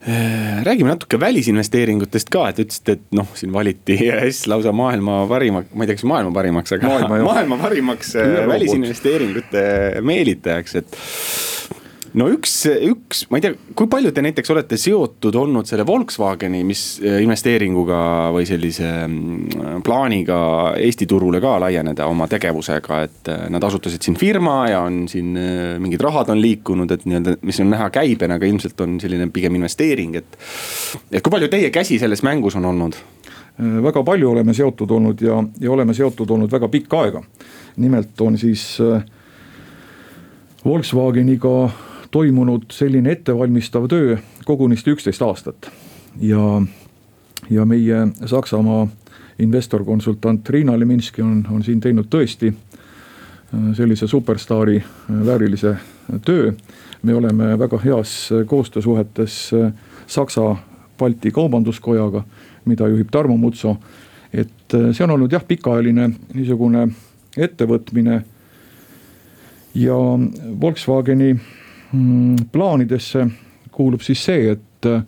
Äh, 0.08 0.62
räägime 0.64 0.88
natuke 0.92 1.18
välisinvesteeringutest 1.20 2.28
ka, 2.30 2.44
et 2.52 2.60
ütlesite, 2.62 2.94
et 2.94 3.16
noh, 3.18 3.26
siin 3.34 3.50
valiti 3.52 3.96
EAS 4.06 4.44
lausa 4.46 4.70
maailma 4.72 5.24
parima, 5.26 5.64
ma 5.74 5.84
ei 5.84 5.90
tea, 5.90 5.98
kas 5.98 6.06
maailma 6.06 6.30
parimaks, 6.36 6.72
aga 6.76 6.92
maailma, 6.92 7.18
maailma 7.32 7.58
parimaks 7.58 8.14
äh, 8.14 8.36
välisinvesteeringute 8.46 9.64
meelitajaks, 10.06 10.76
et 10.78 11.00
no 12.18 12.26
üks, 12.32 12.52
üks, 12.66 13.24
ma 13.30 13.38
ei 13.38 13.44
tea, 13.44 13.54
kui 13.76 13.88
palju 13.90 14.10
te 14.14 14.22
näiteks 14.24 14.50
olete 14.54 14.78
seotud 14.80 15.36
olnud 15.38 15.68
selle 15.68 15.84
Volkswageni, 15.86 16.64
mis 16.66 16.82
äh, 17.02 17.20
investeeringuga 17.24 18.00
või 18.34 18.46
sellise 18.48 18.88
mm, 19.06 19.82
plaaniga 19.86 20.38
Eesti 20.80 21.06
turule 21.10 21.40
ka 21.42 21.56
laieneda 21.62 22.08
oma 22.10 22.28
tegevusega, 22.30 23.00
et 23.06 23.32
äh, 23.32 23.44
nad 23.52 23.64
asutasid 23.68 24.04
siin 24.04 24.18
firma 24.18 24.58
ja 24.70 24.82
on 24.86 25.04
siin 25.10 25.36
äh, 25.38 25.76
mingid 25.82 26.02
rahad 26.04 26.32
on 26.34 26.42
liikunud, 26.42 26.94
et 26.94 27.06
nii-öelda, 27.08 27.38
mis 27.46 27.60
on 27.62 27.70
näha 27.74 27.90
käibena, 27.94 28.38
aga 28.38 28.48
ilmselt 28.48 28.80
on 28.84 28.98
selline 29.02 29.28
pigem 29.34 29.58
investeering, 29.60 30.18
et. 30.18 30.38
et 31.12 31.22
kui 31.22 31.34
palju 31.34 31.50
teie 31.52 31.70
käsi 31.74 32.00
selles 32.02 32.24
mängus 32.26 32.58
on 32.58 32.68
olnud? 32.72 32.98
väga 33.58 34.04
palju 34.06 34.28
oleme 34.30 34.52
seotud 34.54 34.92
olnud 34.94 35.18
ja, 35.18 35.34
ja 35.58 35.70
oleme 35.74 35.90
seotud 35.94 36.30
olnud 36.30 36.52
väga 36.52 36.68
pikka 36.70 37.00
aega. 37.02 37.22
nimelt 37.82 38.20
on 38.22 38.38
siis 38.38 38.76
Volkswageniga 40.62 41.54
toimunud 42.10 42.62
selline 42.72 43.12
ettevalmistav 43.12 43.88
töö 43.88 44.16
kogunisti 44.44 44.90
üksteist 44.90 45.22
aastat. 45.22 45.70
ja, 46.20 46.62
ja 47.50 47.64
meie 47.64 48.08
Saksamaa 48.26 48.88
investorkonsultant 49.38 50.48
Riina 50.50 50.78
Leminski 50.80 51.22
on, 51.22 51.46
on 51.50 51.62
siin 51.62 51.80
teinud 51.80 52.08
tõesti 52.10 52.50
äh, 52.50 53.68
sellise 53.76 54.06
superstaari 54.06 54.76
äh, 54.76 55.26
väärilise 55.26 55.76
töö. 56.24 56.52
me 57.02 57.14
oleme 57.14 57.58
väga 57.58 57.78
heas 57.78 58.30
koostöösuhetes 58.46 59.50
äh, 59.54 59.72
Saksa-Balti 60.06 61.30
Kaubanduskojaga, 61.30 62.24
mida 62.64 62.88
juhib 62.88 63.08
Tarmo 63.10 63.36
Mutso. 63.36 63.76
et 64.32 64.74
see 64.92 65.04
on 65.04 65.10
olnud 65.10 65.32
jah, 65.32 65.44
pikaajaline 65.44 66.10
niisugune 66.34 66.88
ettevõtmine. 67.36 68.22
ja 69.74 69.94
Volkswageni 70.60 71.36
plaanidesse 72.52 73.26
kuulub 73.78 74.02
siis 74.02 74.24
see, 74.24 74.50
et 74.50 74.86
äh, 74.86 75.02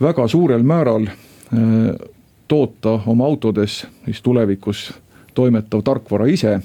väga 0.00 0.28
suurel 0.28 0.62
määral 0.62 1.06
äh, 1.06 2.08
toota 2.48 3.00
oma 3.06 3.26
autodes 3.26 3.86
siis 4.04 4.22
tulevikus 4.22 4.92
toimetav 5.34 5.82
tarkvara 5.84 6.26
ise, 6.26 6.58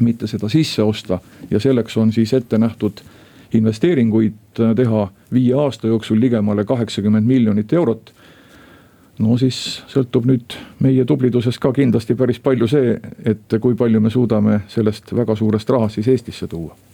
mitte 0.00 0.26
seda 0.26 0.48
sisse 0.48 0.82
osta 0.82 1.20
ja 1.50 1.60
selleks 1.60 1.96
on 1.96 2.12
siis 2.12 2.32
ette 2.34 2.58
nähtud 2.58 3.04
investeeringuid 3.54 4.60
äh, 4.60 4.74
teha 4.76 5.08
viie 5.32 5.54
aasta 5.54 5.92
jooksul 5.92 6.20
ligemale 6.20 6.64
kaheksakümmend 6.64 7.26
miljonit 7.26 7.72
eurot. 7.72 8.14
no 9.18 9.36
siis 9.38 9.82
sõltub 9.92 10.24
nüüd 10.26 10.56
meie 10.80 11.04
tublidusest 11.04 11.60
ka 11.60 11.72
kindlasti 11.72 12.16
päris 12.16 12.40
palju 12.40 12.66
see, 12.66 12.96
et 13.24 13.60
kui 13.60 13.76
palju 13.76 14.00
me 14.00 14.10
suudame 14.10 14.62
sellest 14.68 15.12
väga 15.14 15.36
suurest 15.36 15.70
rahast 15.70 16.00
siis 16.00 16.08
Eestisse 16.08 16.46
tuua 16.48 16.91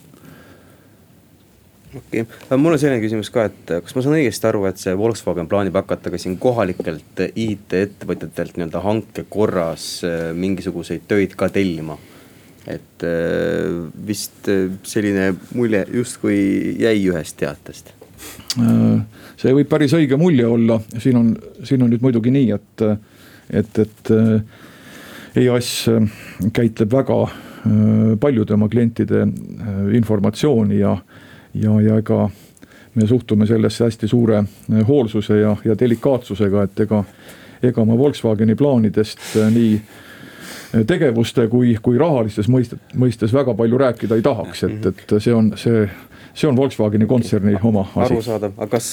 okei 1.97 2.21
okay., 2.23 2.59
mul 2.59 2.75
on 2.75 2.81
selline 2.81 3.01
küsimus 3.03 3.31
ka, 3.33 3.47
et 3.49 3.73
kas 3.85 3.97
ma 3.97 4.05
saan 4.05 4.19
õigesti 4.19 4.49
aru, 4.51 4.65
et 4.69 4.81
see 4.81 4.95
Volkswagen 4.99 5.49
plaanib 5.51 5.77
hakata 5.79 6.13
ka 6.13 6.21
siin 6.21 6.37
kohalikelt 6.41 7.23
IT-ettevõtjatelt 7.29 8.59
nii-öelda 8.59 8.83
hanke 8.85 9.25
korras 9.31 9.89
äh, 10.07 10.31
mingisuguseid 10.37 11.09
töid 11.11 11.37
ka 11.39 11.51
tellima? 11.53 11.99
et 12.69 13.05
äh, 13.07 13.71
vist 14.07 14.49
äh, 14.53 14.67
selline 14.85 15.31
mulje 15.57 15.85
justkui 16.01 16.39
jäi 16.83 16.99
ühest 17.09 17.39
teatest. 17.41 17.95
see 19.39 19.53
võib 19.55 19.69
päris 19.71 19.95
õige 19.95 20.19
mulje 20.19 20.47
olla, 20.47 20.81
siin 20.99 21.17
on, 21.17 21.29
siin 21.65 21.85
on 21.85 21.93
nüüd 21.93 22.03
muidugi 22.03 22.33
nii, 22.35 22.49
et, 22.57 22.83
et, 23.61 23.79
et 23.85 24.11
EAS 25.39 25.71
käitleb 26.57 26.91
väga 26.93 27.19
paljude 28.19 28.57
oma 28.57 28.67
klientide 28.73 29.23
informatsiooni 29.95 30.81
ja 30.81 30.97
ja, 31.55 31.81
ja 31.81 31.99
ega 31.99 32.29
me 32.99 33.07
suhtume 33.07 33.47
sellesse 33.47 33.85
hästi 33.85 34.09
suure 34.09 34.39
eh, 34.39 34.83
hoolsuse 34.89 35.41
ja, 35.41 35.57
ja 35.65 35.79
delikaatsusega, 35.79 36.67
et 36.67 36.85
ega, 36.87 37.05
ega 37.63 37.85
ma 37.87 37.99
Volkswageni 37.99 38.57
plaanidest 38.59 39.25
eh, 39.37 39.49
nii 39.55 39.73
eh, 39.79 40.85
tegevuste 40.87 41.49
kui, 41.53 41.77
kui 41.83 41.99
rahalistes 42.01 42.51
mõistet, 42.51 42.83
mõistes 42.99 43.35
väga 43.35 43.55
palju 43.59 43.81
rääkida 43.85 44.19
ei 44.19 44.27
tahaks, 44.27 44.65
et, 44.69 44.93
et 44.93 45.17
see 45.19 45.35
on 45.35 45.53
see, 45.61 45.85
see 46.33 46.49
on 46.51 46.59
Volkswageni 46.59 47.07
kontserni 47.11 47.55
oma 47.63 47.85
asi. 47.89 48.15
arusaadav, 48.15 48.57
aga 48.57 48.71
kas 48.79 48.91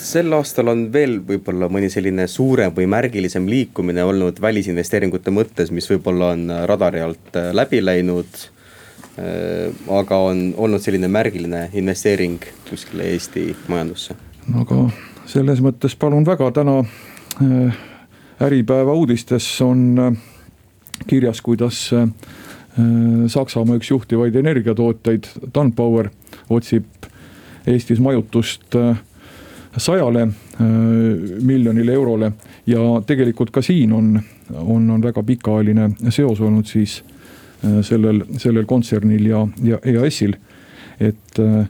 sel 0.00 0.38
aastal 0.38 0.72
on 0.72 0.88
veel 0.92 1.20
võib-olla 1.28 1.70
mõni 1.72 1.92
selline 1.92 2.26
suurem 2.30 2.74
või 2.74 2.88
märgilisem 2.90 3.46
liikumine 3.50 4.06
olnud 4.08 4.40
välisinvesteeringute 4.42 5.34
mõttes, 5.34 5.70
mis 5.70 5.90
võib-olla 5.90 6.32
on 6.34 6.50
radari 6.70 7.06
alt 7.06 7.40
läbi 7.54 7.84
läinud 7.84 8.48
aga 9.88 10.16
on 10.18 10.54
olnud 10.56 10.82
selline 10.82 11.08
märgiline 11.08 11.68
investeering 11.72 12.40
kuskile 12.68 13.06
Eesti 13.12 13.52
majandusse. 13.68 14.16
aga 14.60 14.88
selles 15.30 15.62
mõttes 15.62 15.94
palun 15.98 16.26
väga, 16.26 16.50
täna 16.50 16.80
äh, 16.82 17.76
Äripäeva 18.42 18.94
uudistes 18.98 19.46
on 19.62 19.84
äh, 19.98 20.16
kirjas, 21.06 21.40
kuidas 21.40 21.90
Saksamaa 23.30 23.76
üks 23.78 23.92
juhtivaid 23.92 24.34
energiatootjaid, 24.34 25.28
Danpower, 25.54 26.08
otsib 26.50 27.06
Eestis 27.70 28.00
majutust 28.02 28.74
sajale 29.78 30.24
miljonile 31.38 31.94
eurole 31.94 32.32
ja 32.66 32.80
tegelikult 33.06 33.54
ka 33.54 33.62
siin 33.62 33.92
on, 33.94 34.18
on, 34.58 34.90
on 34.90 35.02
väga 35.06 35.22
pikaajaline 35.22 35.92
seos 36.10 36.42
olnud 36.42 36.66
siis 36.66 36.98
Äh, 36.98 37.13
sellel, 37.82 38.24
sellel 38.38 38.66
kontsernil 38.68 39.26
ja, 39.30 39.46
ja 39.64 39.80
EAS-il, 39.84 40.36
et 41.00 41.40
äh, 41.40 41.64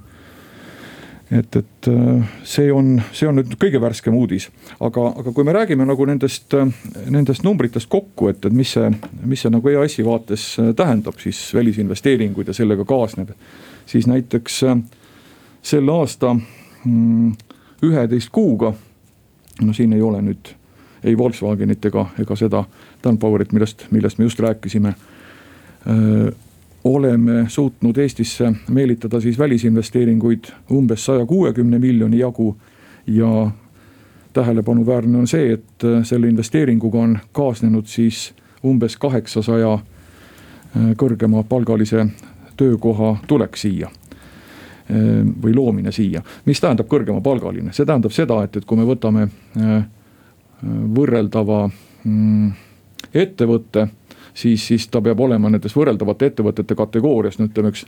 et, 1.30 1.57
et 1.57 1.88
äh, 1.88 2.24
see 2.44 2.72
on, 2.72 2.98
see 3.16 3.26
on 3.26 3.38
nüüd 3.38 3.54
kõige 3.59 3.80
värskem 3.83 4.14
uudis, 4.14 4.48
aga, 4.85 5.07
aga 5.20 5.33
kui 5.35 5.46
me 5.46 5.54
räägime 5.57 5.87
nagu 5.88 6.07
nendest, 6.07 6.54
nendest 7.11 7.42
numbritest 7.46 7.88
kokku, 7.90 8.28
et, 8.30 8.44
et 8.44 8.54
mis 8.54 8.74
see, 8.76 8.90
mis 9.24 9.42
see 9.42 9.52
nagu 9.52 9.72
EAS-i 9.72 10.04
vaates 10.07 10.44
tähendab 10.76 11.18
siis 11.22 11.40
välisinvesteeringuid 11.57 12.52
ja 12.52 12.57
sellega 12.57 12.85
kaasneb. 12.85 13.33
siis 13.87 14.07
näiteks 14.07 14.61
selle 15.62 15.92
aasta 15.92 16.35
mm, 16.35 17.33
üheteist 17.83 18.30
kuuga, 18.33 18.74
no 19.62 19.72
siin 19.72 19.92
ei 19.92 20.02
ole 20.02 20.22
nüüd 20.22 20.54
ei 21.04 21.18
Volkswagenit 21.18 21.85
ega, 21.85 22.07
ega 22.20 22.37
seda 22.37 22.64
Danpowerit, 23.04 23.52
millest, 23.52 23.87
millest 23.90 24.18
me 24.18 24.24
just 24.24 24.40
rääkisime 24.40 24.94
oleme 26.85 27.44
suutnud 27.49 27.97
Eestisse 27.97 28.53
meelitada 28.68 29.20
siis 29.20 29.38
välisinvesteeringuid 29.38 30.44
umbes 30.73 31.05
saja 31.05 31.27
kuuekümne 31.27 31.79
miljoni 31.79 32.18
jagu. 32.18 32.57
ja 33.07 33.51
tähelepanuväärne 34.33 35.18
on 35.18 35.27
see, 35.27 35.53
et 35.53 35.85
selle 36.03 36.29
investeeringuga 36.29 36.99
on 36.99 37.18
kaasnenud 37.33 37.87
siis 37.87 38.35
umbes 38.64 38.97
kaheksasaja 38.97 39.79
kõrgemapalgalise 40.97 42.07
töökoha 42.57 43.16
tulek 43.27 43.57
siia 43.57 43.90
või 45.42 45.55
loomine 45.55 45.92
siia. 45.92 46.23
mis 46.44 46.61
tähendab 46.61 46.88
kõrgemapalgaline, 46.88 47.73
see 47.73 47.87
tähendab 47.87 48.12
seda, 48.12 48.42
et, 48.44 48.57
et 48.57 48.64
kui 48.64 48.77
me 48.77 48.85
võtame 48.85 49.29
võrreldava 50.97 51.68
mm, 52.05 52.51
ettevõtte 53.14 53.88
siis, 54.35 54.66
siis 54.66 54.88
ta 54.88 55.03
peab 55.05 55.20
olema 55.20 55.51
nendes 55.51 55.77
võrreldavate 55.77 56.33
ettevõtete 56.33 56.75
kategoorias, 56.79 57.38
no 57.38 57.49
ütleme 57.51 57.73
üks 57.75 57.87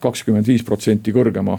kakskümmend 0.00 0.46
viis 0.46 0.64
protsenti 0.66 1.12
kõrgema 1.12 1.58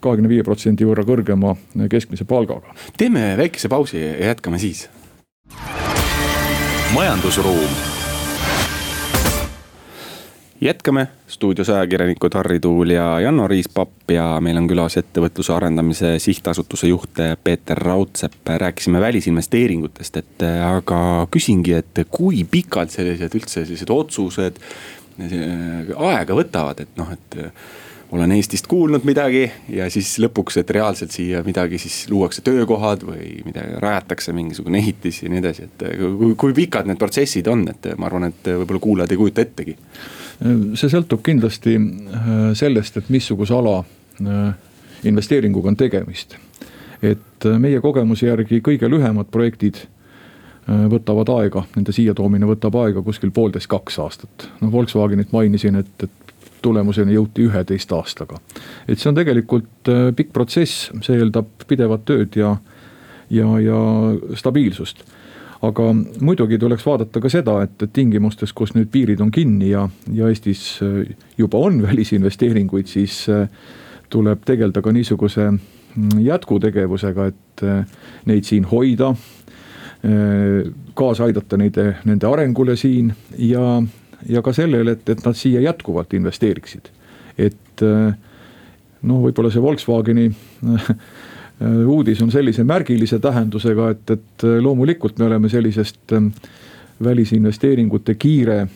kahekümne 0.00 0.30
viie 0.30 0.44
protsendi 0.46 0.86
võrra 0.86 1.02
kõrgema 1.06 1.56
keskmise 1.90 2.26
palgaga. 2.28 2.74
teeme 2.96 3.34
väikese 3.40 3.68
pausi 3.68 3.98
ja 3.98 4.30
jätkame 4.30 4.58
siis. 4.62 4.88
majandusruum 6.94 7.97
jätkame 10.60 11.06
stuudios 11.26 11.68
ajakirjanikud 11.70 12.34
Harri 12.34 12.60
Tuul 12.60 12.90
ja 12.90 13.20
Janno 13.20 13.48
Riispapp 13.48 14.10
ja 14.10 14.26
meil 14.40 14.58
on 14.58 14.66
külas 14.68 14.98
ettevõtluse 14.98 15.52
arendamise 15.54 16.16
sihtasutuse 16.18 16.90
juht 16.90 17.20
Peeter 17.44 17.78
Raudsepp. 17.78 18.48
rääkisime 18.48 19.00
välisinvesteeringutest, 19.00 20.16
et 20.16 20.46
aga 20.66 21.26
küsingi, 21.30 21.72
et 21.78 22.04
kui 22.10 22.44
pikalt 22.44 22.90
sellised 22.90 23.34
üldse 23.34 23.64
sellised 23.64 23.90
otsused 23.90 24.58
aega 25.96 26.34
võtavad, 26.34 26.80
et 26.80 26.96
noh, 26.96 27.12
et 27.12 27.38
olen 28.12 28.32
Eestist 28.32 28.66
kuulnud 28.66 29.04
midagi 29.04 29.50
ja 29.68 29.88
siis 29.92 30.14
lõpuks, 30.22 30.56
et 30.60 30.70
reaalselt 30.72 31.12
siia 31.12 31.42
midagi 31.44 31.78
siis 31.80 32.06
luuakse 32.10 32.42
töökohad 32.44 33.04
või 33.04 33.42
midagi 33.44 33.80
rajatakse, 33.82 34.32
mingisugune 34.36 34.80
ehitis 34.80 35.22
ja 35.22 35.32
nii 35.32 35.42
edasi, 35.42 35.68
et 35.68 35.84
kui, 35.98 36.32
kui 36.40 36.56
pikad 36.56 36.88
need 36.88 37.00
protsessid 37.00 37.50
on, 37.52 37.66
et 37.68 37.90
ma 38.00 38.08
arvan, 38.08 38.30
et 38.30 38.48
võib-olla 38.48 38.84
kuulajad 38.84 39.12
ei 39.12 39.20
kujuta 39.20 39.44
ettegi. 39.44 39.76
see 40.78 40.88
sõltub 40.88 41.22
kindlasti 41.26 41.76
sellest, 42.56 42.96
et 42.96 43.08
missuguse 43.12 43.54
ala 43.54 43.82
investeeringuga 45.04 45.68
on 45.68 45.76
tegemist. 45.76 46.36
et 47.02 47.44
meie 47.58 47.80
kogemuse 47.80 48.26
järgi 48.26 48.60
kõige 48.64 48.88
lühemad 48.90 49.28
projektid 49.30 49.84
võtavad 50.66 51.28
aega, 51.32 51.62
nende 51.76 51.92
siia 51.92 52.14
toomine 52.14 52.46
võtab 52.46 52.74
aega 52.76 53.02
kuskil 53.02 53.30
poolteist, 53.30 53.68
kaks 53.68 53.98
aastat. 53.98 54.48
noh, 54.60 54.72
Volkswagenit 54.72 55.32
mainisin, 55.32 55.76
et, 55.76 55.92
et 56.02 56.27
tulemuseni 56.62 57.14
jõuti 57.16 57.46
üheteist 57.48 57.92
aastaga. 57.92 58.40
et 58.88 58.98
see 58.98 59.10
on 59.10 59.18
tegelikult 59.18 59.90
äh, 59.92 60.08
pikk 60.16 60.32
protsess, 60.32 60.90
see 61.04 61.18
eeldab 61.18 61.66
pidevat 61.68 62.04
tööd 62.08 62.36
ja, 62.38 62.56
ja, 63.30 63.48
ja 63.62 63.80
stabiilsust 64.38 65.04
aga 65.66 65.88
muidugi 66.22 66.58
tuleks 66.58 66.86
vaadata 66.86 67.20
ka 67.20 67.30
seda, 67.32 67.56
et, 67.66 67.74
et 67.82 67.92
tingimustes, 67.92 68.52
kus 68.54 68.76
nüüd 68.76 68.92
piirid 68.94 69.22
on 69.24 69.32
kinni 69.34 69.72
ja, 69.72 69.88
ja 70.14 70.30
Eestis 70.30 70.78
äh, 70.84 71.16
juba 71.38 71.62
on 71.68 71.82
välisinvesteeringuid, 71.86 72.90
siis 72.90 73.24
äh, 73.32 73.48
tuleb 74.10 74.44
tegeleda 74.48 74.82
ka 74.82 74.92
niisuguse 74.94 75.50
mm, 75.50 76.20
jätkutegevusega, 76.24 77.26
et 77.26 77.66
neid 78.30 78.46
siin 78.46 78.64
hoida. 78.70 79.14
kaasa 80.94 81.24
aidata 81.26 81.56
neid, 81.58 81.74
nende 82.06 82.26
arengule 82.28 82.76
siin 82.78 83.08
ja 83.42 83.80
ja 84.26 84.42
ka 84.42 84.52
sellele, 84.52 84.96
et, 84.96 85.08
et 85.08 85.24
nad 85.24 85.36
siia 85.36 85.60
jätkuvalt 85.60 86.14
investeeriksid. 86.14 86.90
et 87.38 87.82
äh, 87.82 88.14
noh, 89.02 89.22
võib-olla 89.22 89.50
see 89.54 89.62
Volkswageni 89.62 90.26
äh, 90.28 90.90
uudis 91.86 92.22
on 92.22 92.30
sellise 92.34 92.64
märgilise 92.64 93.18
tähendusega, 93.18 93.90
et, 93.94 94.10
et 94.10 94.46
loomulikult 94.62 95.18
me 95.18 95.26
oleme 95.26 95.48
sellisest 95.48 96.14
välisinvesteeringute 97.04 98.14
kiire 98.14 98.66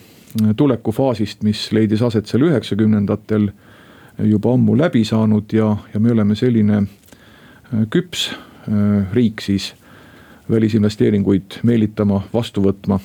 tulekufaasist, 0.55 1.43
mis 1.43 1.67
leidis 1.71 2.01
aset 2.01 2.27
seal 2.27 2.47
üheksakümnendatel 2.47 3.49
juba 4.23 4.53
ammu 4.53 4.77
läbi 4.77 5.03
saanud 5.05 5.53
ja, 5.53 5.75
ja 5.93 5.99
me 5.99 6.11
oleme 6.11 6.35
selline 6.35 6.83
küps 7.93 8.29
riik 9.13 9.41
siis 9.41 9.73
välisinvesteeringuid 10.49 11.59
meelitama, 11.63 12.21
vastu 12.33 12.63
võtma 12.63 12.99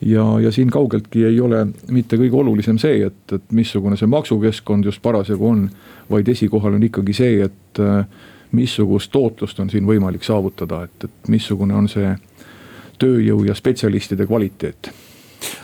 ja, 0.00 0.24
ja 0.40 0.52
siin 0.52 0.70
kaugeltki 0.70 1.24
ei 1.24 1.40
ole 1.40 1.66
mitte 1.90 2.18
kõige 2.20 2.38
olulisem 2.40 2.78
see, 2.78 3.04
et, 3.06 3.32
et 3.32 3.52
missugune 3.52 3.96
see 3.96 4.10
maksukeskkond 4.10 4.84
just 4.84 5.02
parasjagu 5.02 5.48
on. 5.48 5.68
vaid 6.10 6.28
esikohal 6.28 6.74
on 6.76 6.82
ikkagi 6.84 7.14
see, 7.16 7.38
et 7.44 7.80
äh, 7.80 8.04
missugust 8.52 9.12
tootlust 9.12 9.60
on 9.60 9.70
siin 9.70 9.86
võimalik 9.86 10.24
saavutada, 10.24 10.82
et, 10.84 11.04
et 11.04 11.28
missugune 11.32 11.74
on 11.74 11.88
see 11.88 12.12
tööjõu 12.98 13.46
ja 13.48 13.54
spetsialistide 13.54 14.26
kvaliteet. 14.26 14.90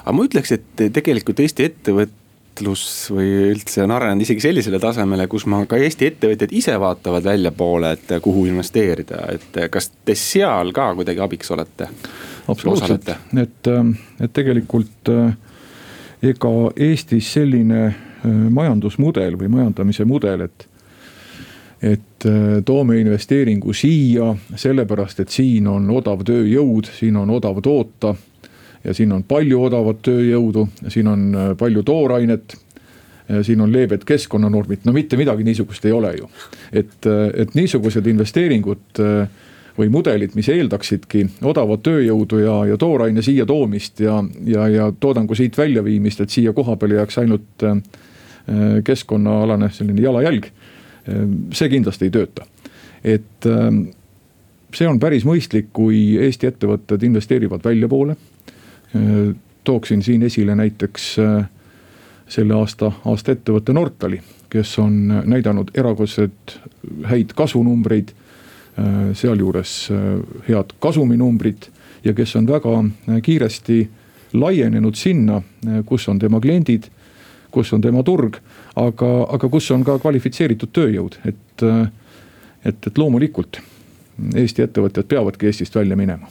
aga 0.04 0.16
ma 0.16 0.24
ütleks, 0.24 0.52
et 0.52 0.86
tegelikult 0.92 1.40
Eesti 1.40 1.68
ettevõte 1.68 2.19
ettevõtlus 2.60 3.10
või 3.14 3.28
üldse 3.54 3.82
on 3.84 3.92
arenenud 3.94 4.22
isegi 4.22 4.42
sellisele 4.44 4.78
tasemele, 4.80 5.26
kus 5.28 5.46
ma 5.46 5.64
ka 5.66 5.78
Eesti 5.80 6.10
ettevõtjad 6.10 6.52
ise 6.52 6.76
vaatavad 6.80 7.24
väljapoole, 7.24 7.92
et 7.92 8.12
kuhu 8.22 8.46
investeerida, 8.46 9.26
et 9.32 9.70
kas 9.70 9.90
te 10.04 10.14
seal 10.14 10.72
ka 10.72 10.94
kuidagi 10.94 11.20
abiks 11.20 11.50
olete? 11.50 11.88
absoluutselt, 12.48 13.08
et, 13.38 13.68
ähm, 13.68 13.92
et 14.20 14.32
tegelikult 14.32 15.08
äh, 15.08 15.36
ega 16.22 16.50
Eestis 16.76 17.32
selline 17.32 17.86
äh, 17.86 17.94
majandusmudel 18.26 19.38
või 19.38 19.48
majandamise 19.48 20.04
mudel, 20.04 20.48
et 20.48 20.66
et 21.80 22.26
äh, 22.28 22.58
toome 22.64 22.98
investeeringu 23.00 23.72
siia 23.72 24.34
sellepärast, 24.54 25.20
et 25.20 25.30
siin 25.32 25.68
on 25.68 25.86
odav 25.90 26.26
tööjõud, 26.28 26.90
siin 26.92 27.16
on 27.16 27.30
odav 27.38 27.62
toota 27.64 28.14
ja 28.84 28.94
siin 28.94 29.12
on 29.12 29.24
palju 29.28 29.60
odavat 29.62 30.02
tööjõudu, 30.06 30.66
siin 30.88 31.08
on 31.10 31.30
äh, 31.34 31.52
palju 31.58 31.82
toorainet. 31.86 32.56
siin 33.46 33.60
on 33.62 33.70
leebed 33.70 34.02
keskkonnanormid, 34.02 34.80
no 34.84 34.92
mitte 34.92 35.14
midagi 35.14 35.44
niisugust 35.46 35.84
ei 35.86 35.92
ole 35.92 36.16
ju. 36.16 36.30
et, 36.72 37.06
äh, 37.06 37.28
et 37.42 37.54
niisugused 37.54 38.06
investeeringud 38.06 39.00
äh, 39.00 39.28
või 39.78 39.88
mudelid, 39.88 40.34
mis 40.34 40.48
eeldaksidki 40.48 41.26
odavat 41.42 41.82
tööjõudu 41.82 42.40
ja, 42.42 42.56
ja 42.72 42.76
tooraine 42.76 43.22
siia 43.22 43.46
toomist 43.46 44.00
ja, 44.00 44.24
ja, 44.44 44.66
ja 44.68 44.92
toodangu 45.00 45.34
siit 45.34 45.58
väljaviimist, 45.58 46.20
et 46.20 46.30
siia 46.30 46.52
kohapeale 46.52 46.98
jääks 46.98 47.18
ainult 47.18 47.64
keskkonnaalane 48.84 49.68
selline 49.70 50.02
jalajälg. 50.02 50.46
see 51.54 51.68
kindlasti 51.68 52.08
ei 52.08 52.10
tööta, 52.10 52.46
et 53.04 53.46
see 54.74 54.88
on 54.88 54.98
päris 55.00 55.24
mõistlik, 55.24 55.70
kui 55.72 56.18
Eesti 56.18 56.50
ettevõtted 56.50 57.06
investeerivad 57.06 57.62
väljapoole 57.64 58.16
Äh, 58.16 58.56
tooksin 59.64 60.02
siin 60.02 60.22
esile 60.22 60.54
näiteks 60.54 61.18
äh, 61.18 61.48
selle 62.28 62.54
aasta, 62.54 62.92
aasta 63.06 63.32
ettevõtte 63.32 63.72
Nortali, 63.72 64.20
kes 64.50 64.78
on 64.78 64.96
näidanud 65.24 65.70
erakordselt 65.74 66.58
häid 67.10 67.34
kasvunumbreid. 67.36 68.14
Äh, 68.78 69.10
sealjuures 69.14 69.90
head 70.48 70.76
kasuminumbrid 70.80 71.70
ja 72.04 72.14
kes 72.14 72.36
on 72.36 72.46
väga 72.46 72.76
kiiresti 73.22 73.80
laienenud 74.32 74.94
sinna, 74.94 75.42
kus 75.86 76.08
on 76.08 76.18
tema 76.18 76.40
kliendid, 76.40 76.86
kus 77.50 77.72
on 77.72 77.82
tema 77.82 78.02
turg, 78.06 78.38
aga, 78.76 79.10
aga 79.34 79.48
kus 79.48 79.70
on 79.74 79.84
ka 79.84 79.98
kvalifitseeritud 79.98 80.70
tööjõud, 80.72 81.18
et, 81.26 81.66
et, 82.64 82.86
et 82.86 82.98
loomulikult 82.98 83.60
Eesti 84.36 84.62
ettevõtjad 84.62 85.08
peavadki 85.08 85.48
Eestist 85.48 85.74
välja 85.74 85.96
minema 85.96 86.30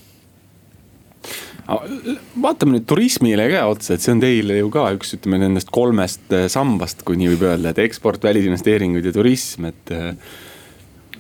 vaatame 2.41 2.77
nüüd 2.77 2.85
turismile 2.89 3.47
ka 3.51 3.65
otsa, 3.69 3.95
et 3.95 4.03
see 4.03 4.13
on 4.15 4.21
teil 4.23 4.53
ju 4.57 4.69
ka 4.73 4.87
üks, 4.95 5.15
ütleme 5.17 5.41
nendest 5.41 5.71
kolmest 5.73 6.31
eh, 6.35 6.47
sambast, 6.51 7.03
kui 7.07 7.19
nii 7.19 7.33
võib 7.35 7.49
öelda, 7.51 7.73
et 7.73 7.81
eksport, 7.83 8.23
välisinvesteeringud 8.25 9.05
ja 9.05 9.13
turism, 9.15 9.69
et 9.69 9.93
eh, 9.93 10.07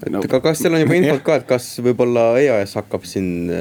no,. 0.09 0.23
aga 0.23 0.41
kas 0.47 0.63
teil 0.63 0.77
on 0.77 0.83
juba 0.83 0.97
infot 1.01 1.23
ka, 1.27 1.37
et 1.41 1.47
kas 1.49 1.69
võib-olla 1.85 2.25
EAS 2.41 2.77
hakkab 2.79 3.05
siin 3.09 3.51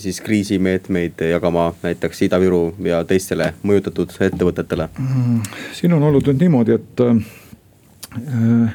siis 0.00 0.22
kriisimeetmeid 0.24 1.26
jagama 1.32 1.70
näiteks 1.84 2.24
Ida-Viru 2.28 2.62
ja 2.88 3.02
teistele 3.08 3.52
mõjutatud 3.66 4.16
ettevõtetele 4.30 4.88
mm,? 4.94 5.42
siin 5.76 5.96
on 5.98 6.08
olnud 6.08 6.30
nüüd 6.30 6.46
niimoodi, 6.46 6.78
et 6.80 7.04
äh, 7.04 8.74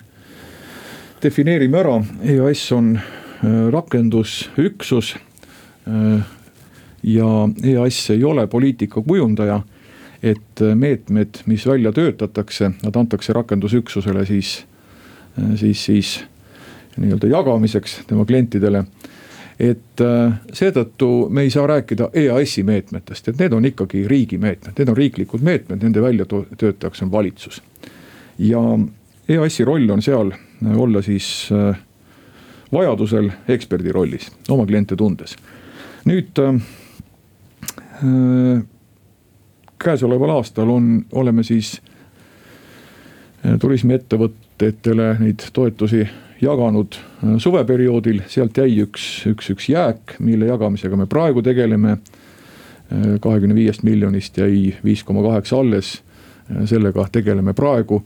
defineerime 1.24 1.82
ära, 1.82 2.00
EAS 2.36 2.70
on 2.76 2.96
äh, 3.00 3.68
rakendusüksus 3.74 5.16
äh, 5.88 6.36
ja 7.06 7.50
EAS 7.64 8.10
ei 8.10 8.24
ole 8.24 8.48
poliitika 8.48 9.02
kujundaja. 9.02 9.62
et 10.24 10.62
meetmed, 10.76 11.30
mis 11.46 11.68
välja 11.68 11.92
töötatakse, 11.92 12.72
nad 12.84 12.96
antakse 12.96 13.34
rakendusüksusele 13.34 14.26
siis, 14.26 14.66
siis, 15.56 15.86
siis 15.86 16.24
nii-öelda 16.98 17.28
jagamiseks 17.28 18.00
tema 18.08 18.26
klientidele 18.26 18.86
et 19.60 20.02
äh, 20.02 20.34
seetõttu 20.54 21.30
me 21.30 21.46
ei 21.46 21.52
saa 21.54 21.68
rääkida 21.68 22.10
EAS-i 22.14 22.64
meetmetest, 22.64 23.28
et 23.28 23.40
need 23.40 23.54
on 23.54 23.66
ikkagi 23.66 24.08
riigi 24.08 24.40
meetmed, 24.42 24.74
need 24.78 24.90
on 24.90 24.98
riiklikud 24.98 25.44
meetmed, 25.46 25.84
nende 25.84 26.02
väljatöötajaks 26.02 27.06
on 27.06 27.12
valitsus. 27.12 27.62
ja 28.40 28.62
EAS-i 29.30 29.66
roll 29.66 29.90
on 29.90 30.02
seal 30.02 30.32
olla 30.76 31.02
siis 31.02 31.50
äh, 31.52 31.78
vajadusel 32.74 33.30
eksperdi 33.48 33.92
rollis, 33.92 34.32
oma 34.50 34.66
kliente 34.66 34.96
tundes. 34.96 35.38
nüüd 36.06 36.40
äh, 36.40 36.56
Äh, 36.56 36.85
käesoleval 39.84 40.30
aastal 40.30 40.70
on, 40.70 41.06
oleme 41.12 41.44
siis 41.44 41.82
äh, 43.46 43.60
turismiettevõtetele 43.60 45.16
neid 45.20 45.46
toetusi 45.54 46.08
jaganud 46.42 46.98
äh, 46.98 47.36
suveperioodil, 47.38 48.22
sealt 48.28 48.58
jäi 48.58 48.80
üks, 48.84 49.26
üks, 49.30 49.52
üks 49.54 49.70
jääk, 49.70 50.18
mille 50.20 50.50
jagamisega 50.52 50.98
me 50.98 51.06
praegu 51.06 51.42
tegeleme. 51.42 51.98
kahekümne 53.22 53.56
viiest 53.56 53.82
miljonist 53.84 54.38
jäi 54.38 54.76
viis 54.86 55.02
koma 55.04 55.24
kaheksa 55.24 55.58
alles, 55.58 56.04
sellega 56.70 57.08
tegeleme 57.12 57.54
praegu. 57.54 58.04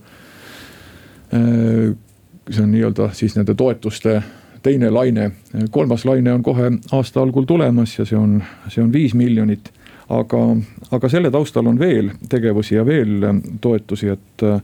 see 2.50 2.62
on 2.62 2.72
nii-öelda 2.72 3.10
siis 3.12 3.36
nende 3.36 3.54
toetuste 3.54 4.22
teine 4.62 4.90
laine, 4.90 5.30
kolmas 5.70 6.04
laine 6.04 6.32
on 6.32 6.42
kohe 6.42 6.70
aasta 6.92 7.20
algul 7.20 7.44
tulemas 7.44 7.98
ja 7.98 8.04
see 8.04 8.18
on, 8.18 8.42
see 8.68 8.82
on 8.82 8.92
viis 8.92 9.14
miljonit 9.14 9.68
aga, 10.10 10.42
aga 10.90 11.08
selle 11.08 11.30
taustal 11.30 11.66
on 11.70 11.78
veel 11.78 12.10
tegevusi 12.28 12.74
ja 12.74 12.84
veel 12.86 13.22
ähm, 13.22 13.40
toetusi, 13.60 14.08
et, 14.08 14.42
äh, 14.42 14.60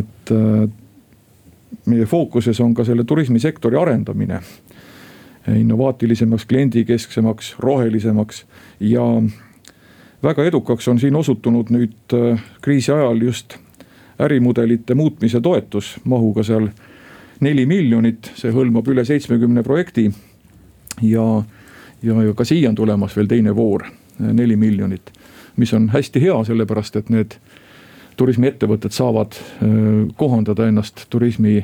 et 0.00 0.34
äh, 0.34 0.68
meie 1.86 2.06
fookuses 2.06 2.60
on 2.60 2.74
ka 2.74 2.84
selle 2.84 3.04
turismisektori 3.04 3.76
arendamine. 3.76 4.40
innovaatilisemaks, 5.56 6.44
kliendikesksemaks, 6.44 7.54
rohelisemaks 7.58 8.44
ja 8.80 9.02
väga 10.22 10.44
edukaks 10.44 10.88
on 10.88 10.98
siin 11.00 11.16
osutunud 11.16 11.72
nüüd 11.72 12.14
äh, 12.14 12.42
kriisi 12.60 12.92
ajal 12.92 13.22
just 13.22 13.56
ärimudelite 14.20 14.94
muutmise 14.94 15.40
toetus 15.40 15.96
mahuga 16.04 16.44
seal 16.44 16.68
neli 17.40 17.64
miljonit, 17.66 18.32
see 18.36 18.52
hõlmab 18.52 18.88
üle 18.92 19.04
seitsmekümne 19.04 19.62
projekti. 19.62 20.10
ja, 21.02 21.42
ja, 22.02 22.22
ja 22.22 22.34
ka 22.36 22.44
siia 22.44 22.68
on 22.68 22.74
tulemas 22.76 23.16
veel 23.16 23.26
teine 23.26 23.56
voor, 23.56 23.86
neli 24.18 24.56
miljonit, 24.56 25.12
mis 25.56 25.72
on 25.76 25.88
hästi 25.92 26.22
hea, 26.22 26.36
sellepärast 26.44 26.96
et 26.96 27.10
need 27.10 27.36
turismiettevõtted 28.20 28.92
saavad 28.92 29.36
kohandada 30.20 30.66
ennast 30.68 31.06
turismi 31.10 31.62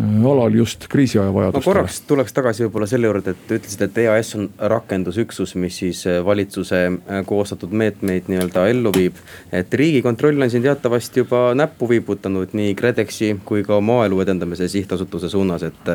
Äh, 0.00 0.26
alal 0.26 0.54
just 0.54 0.88
kriisiaja 0.88 1.34
vajadustele. 1.34 1.60
ma 1.60 1.64
korraks 1.64 2.00
tuleks 2.00 2.32
tagasi 2.34 2.64
võib-olla 2.64 2.86
selle 2.90 3.06
juurde, 3.06 3.30
et 3.30 3.42
te 3.46 3.58
ütlesite, 3.60 3.86
et 3.86 3.98
EAS 4.02 4.32
on 4.34 4.48
rakendusüksus, 4.58 5.52
mis 5.62 5.76
siis 5.78 6.00
äh, 6.10 6.18
valitsuse 6.26 6.80
äh, 6.88 7.20
koostatud 7.26 7.70
meetmeid 7.70 8.26
nii-öelda 8.26 8.64
ellu 8.72 8.90
viib. 8.96 9.20
et 9.54 9.74
riigikontroll 9.74 10.42
on 10.42 10.50
siin 10.50 10.66
teatavasti 10.66 11.22
juba 11.22 11.44
näppu 11.54 11.86
viibutanud 11.88 12.56
nii 12.58 12.74
KredExi 12.74 13.36
kui 13.46 13.62
ka 13.62 13.78
Maaelu 13.80 14.18
Edendamise 14.26 14.68
Sihtasutuse 14.68 15.30
suunas, 15.30 15.62
et. 15.62 15.94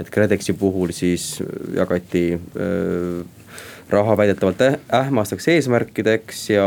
et 0.00 0.10
KredExi 0.10 0.52
puhul 0.58 0.90
siis 0.90 1.38
jagati 1.74 2.40
öö, 2.56 3.22
raha 3.90 4.16
väidetavalt 4.18 4.62
ähmasteks 4.94 5.48
eesmärkideks 5.48 6.50
ja 6.50 6.64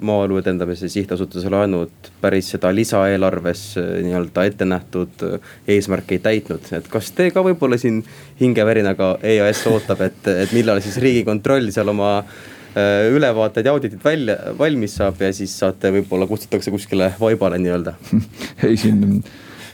Maaelu 0.00 0.38
Edendamise 0.38 0.88
Sihtasutuse 0.88 1.50
laenud 1.50 2.10
päris 2.20 2.50
seda 2.52 2.72
lisaeelarves 2.74 3.62
äh, 3.80 3.86
nii-öelda 4.04 4.44
ette 4.44 4.64
nähtud 4.68 5.24
äh, 5.24 5.38
eesmärki 5.76 6.18
ei 6.18 6.24
täitnud. 6.26 6.68
et 6.76 6.88
kas 6.88 7.12
te 7.16 7.30
ka 7.32 7.44
võib-olla 7.44 7.78
siin 7.80 8.02
hingevärinaga 8.40 9.14
EAS 9.22 9.64
ootab, 9.70 10.04
et, 10.04 10.20
et 10.28 10.52
millal 10.52 10.82
siis 10.84 10.98
riigikontroll 11.00 11.72
seal 11.72 11.88
oma 11.94 12.18
äh, 12.18 13.08
ülevaated 13.14 13.64
ja 13.64 13.72
auditid 13.72 14.04
välja, 14.04 14.36
valmis 14.58 14.98
saab 15.00 15.24
ja 15.24 15.32
siis 15.32 15.56
saate 15.58 15.94
võib-olla 15.96 16.28
kutsutakse 16.28 16.74
kuskile 16.74 17.14
vaibale 17.20 17.62
nii-öelda 17.62 17.96
ei 18.68 18.76
siin 18.76 19.24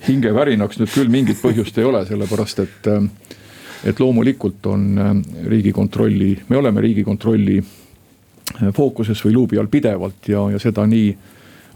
hingevärinaks 0.06 0.78
nüüd 0.78 0.94
küll 0.94 1.10
mingit 1.10 1.42
põhjust 1.42 1.82
ei 1.82 1.90
ole, 1.90 2.06
sellepärast 2.06 2.62
et 2.62 2.90
et 3.84 4.00
loomulikult 4.00 4.66
on 4.66 4.98
äh, 4.98 5.16
riigikontrolli, 5.46 6.38
me 6.48 6.56
oleme 6.56 6.80
riigikontrolli 6.80 7.58
äh, 7.58 8.68
fookuses 8.76 9.24
või 9.24 9.32
luubi 9.32 9.58
all 9.58 9.70
pidevalt 9.72 10.28
ja, 10.28 10.44
ja 10.52 10.58
seda 10.58 10.86
nii 10.86 11.10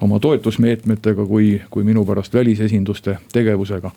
oma 0.04 0.18
toetusmeetmetega 0.20 1.26
kui, 1.26 1.60
kui 1.70 1.84
minu 1.84 2.04
pärast 2.04 2.34
välisesinduste 2.34 3.18
tegevusega. 3.32 3.90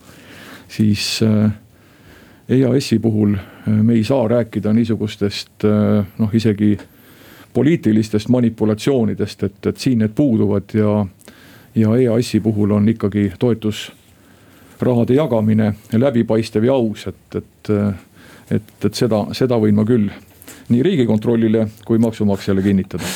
siis 0.67 1.19
äh, 1.23 1.51
EAS-i 2.49 2.99
puhul 2.99 3.35
me 3.65 3.93
ei 3.93 4.03
saa 4.03 4.27
rääkida 4.27 4.73
niisugustest 4.73 5.63
noh, 6.17 6.29
isegi 6.33 6.77
poliitilistest 7.53 8.29
manipulatsioonidest, 8.29 9.43
et, 9.43 9.65
et 9.65 9.77
siin 9.77 9.99
need 9.99 10.13
puuduvad 10.15 10.71
ja, 10.73 11.05
ja 11.75 11.95
EAS-i 11.95 12.39
puhul 12.39 12.71
on 12.71 12.87
ikkagi 12.89 13.33
toetus 13.39 13.91
rahade 14.81 15.17
jagamine 15.17 15.73
läbipaistev 15.93 16.67
ja 16.67 16.73
aus, 16.73 17.07
et, 17.07 17.35
et, 17.35 17.71
et, 18.51 18.73
et 18.85 18.93
seda, 18.93 19.25
seda 19.37 19.59
võin 19.61 19.75
ma 19.75 19.85
küll 19.87 20.09
nii 20.69 20.83
riigikontrollile 20.83 21.67
kui 21.87 21.99
maksumaksjale 22.03 22.61
kinnitada 22.61 23.07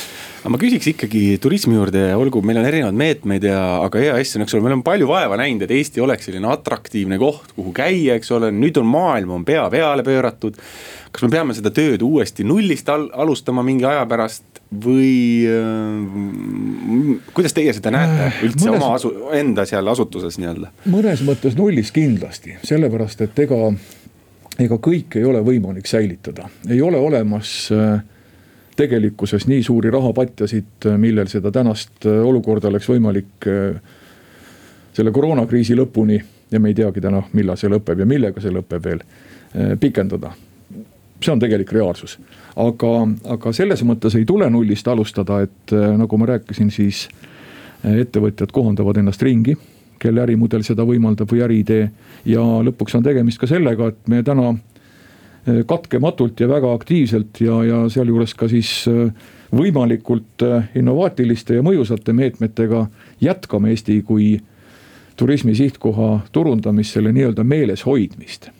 aga 0.42 0.50
ma 0.50 0.58
küsiks 0.58 0.88
ikkagi 0.90 1.20
turismi 1.42 1.76
juurde, 1.76 2.00
olgu, 2.18 2.40
meil 2.42 2.58
on 2.58 2.66
erinevaid 2.66 2.96
meetmeid 2.98 3.44
ja, 3.46 3.60
aga 3.84 4.00
EAS 4.02 4.34
on, 4.34 4.42
eks 4.42 4.56
ole, 4.56 4.64
me 4.64 4.72
oleme 4.72 4.82
palju 4.86 5.06
vaeva 5.06 5.38
näinud, 5.38 5.62
et 5.62 5.74
Eesti 5.76 6.02
oleks 6.02 6.26
selline 6.26 6.50
atraktiivne 6.50 7.18
koht, 7.22 7.52
kuhu 7.54 7.70
käia, 7.76 8.16
eks 8.18 8.32
ole, 8.34 8.50
nüüd 8.54 8.80
on 8.82 8.88
maailm 8.90 9.36
on 9.38 9.46
pea 9.46 9.68
peale 9.70 10.02
pööratud. 10.06 10.58
kas 11.12 11.22
me 11.22 11.30
peame 11.30 11.54
seda 11.54 11.70
tööd 11.70 12.02
uuesti 12.02 12.42
nullist 12.48 12.88
al 12.90 13.06
alustama 13.22 13.62
mingi 13.62 13.86
aja 13.86 14.02
pärast 14.10 14.62
või 14.82 15.46
äh, 15.46 17.24
kuidas 17.36 17.54
teie 17.54 17.74
seda 17.76 17.92
näete 17.94 18.26
äh, 18.26 18.44
üldse 18.48 18.66
mõnes, 18.66 18.82
oma 18.82 18.94
asu, 18.96 19.12
enda 19.38 19.66
seal 19.68 19.94
asutuses 19.94 20.40
nii-öelda? 20.42 20.72
mõnes 20.90 21.22
mõttes 21.28 21.54
nullist 21.58 21.94
kindlasti, 21.94 22.56
sellepärast 22.66 23.22
et 23.28 23.44
ega, 23.46 23.68
ega 24.58 24.80
kõike 24.82 25.22
ei 25.22 25.28
ole 25.28 25.44
võimalik 25.46 25.86
säilitada, 25.86 26.50
ei 26.66 26.82
ole 26.82 26.98
olemas 26.98 27.52
äh, 27.76 28.00
tegelikkuses 28.76 29.46
nii 29.46 29.62
suuri 29.62 29.90
rahapatjasid, 29.92 30.86
millel 30.98 31.28
seda 31.28 31.50
tänast 31.52 32.06
olukorda 32.08 32.70
oleks 32.70 32.88
võimalik 32.88 33.48
selle 34.92 35.12
koroonakriisi 35.12 35.76
lõpuni 35.76 36.16
ja 36.50 36.60
me 36.60 36.72
ei 36.72 36.78
teagi 36.78 37.00
täna, 37.04 37.20
millal 37.36 37.60
see 37.60 37.68
lõpeb 37.72 38.00
ja 38.00 38.06
millega 38.08 38.40
see 38.40 38.54
lõpeb 38.54 38.88
veel, 38.88 39.04
pikendada 39.80 40.32
see 41.24 41.32
on 41.32 41.38
tegelik 41.38 41.72
reaalsus. 41.72 42.18
aga, 42.56 42.90
aga 43.34 43.52
selles 43.52 43.82
mõttes 43.86 44.16
ei 44.18 44.24
tule 44.28 44.48
nullist 44.50 44.88
alustada, 44.88 45.40
et 45.46 45.72
äh, 45.72 45.92
nagu 45.98 46.18
ma 46.18 46.28
rääkisin, 46.34 46.70
siis 46.70 47.06
äh, 47.84 48.02
ettevõtjad 48.04 48.52
kohandavad 48.52 49.00
ennast 49.00 49.22
ringi 49.22 49.56
kelle 50.02 50.24
ärimudel 50.24 50.64
seda 50.66 50.82
võimaldab 50.82 51.30
või 51.30 51.44
äriidee. 51.46 51.90
ja 52.26 52.42
lõpuks 52.42 52.96
on 52.98 53.04
tegemist 53.06 53.38
ka 53.38 53.46
sellega, 53.46 53.92
et 53.92 54.08
me 54.08 54.22
täna 54.22 54.48
äh, 54.50 54.60
katkematult 55.66 56.40
ja 56.40 56.46
väga 56.48 56.70
aktiivselt 56.74 57.40
ja, 57.42 57.56
ja 57.66 57.78
sealjuures 57.90 58.34
ka 58.38 58.46
siis 58.48 58.70
võimalikult 59.50 60.44
innovaatiliste 60.78 61.58
ja 61.58 61.64
mõjusate 61.66 62.14
meetmetega 62.14 62.84
jätkame 63.20 63.74
Eesti 63.74 63.98
kui 64.06 64.36
turismi 65.18 65.54
sihtkoha 65.58 66.28
turundamist, 66.32 66.94
selle 66.94 67.10
nii-öelda 67.12 67.42
meeles 67.44 67.82
hoidmist 67.86 68.52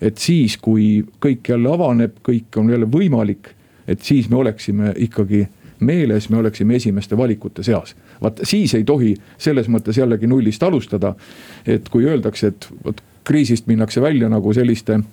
et 0.00 0.18
siis, 0.18 0.56
kui 0.62 1.04
kõik 1.22 1.48
jälle 1.48 1.70
avaneb, 1.72 2.18
kõik 2.26 2.58
on 2.60 2.70
jälle 2.70 2.86
võimalik, 2.90 3.52
et 3.88 4.02
siis 4.02 4.28
me 4.30 4.36
oleksime 4.36 4.92
ikkagi 4.96 5.46
meeles, 5.80 6.28
me 6.30 6.38
oleksime 6.38 6.76
esimeste 6.76 7.16
valikute 7.16 7.62
seas. 7.62 7.94
vaat 8.22 8.40
siis 8.42 8.74
ei 8.74 8.84
tohi 8.84 9.14
selles 9.38 9.68
mõttes 9.68 9.98
jällegi 9.98 10.26
nullist 10.26 10.62
alustada. 10.62 11.14
et 11.66 11.88
kui 11.88 12.04
öeldakse, 12.04 12.46
et 12.46 12.68
vot 12.84 13.02
kriisist 13.24 13.66
minnakse 13.66 14.00
välja 14.00 14.28
nagu 14.28 14.52
selliste 14.52 14.92
äh, 14.92 15.04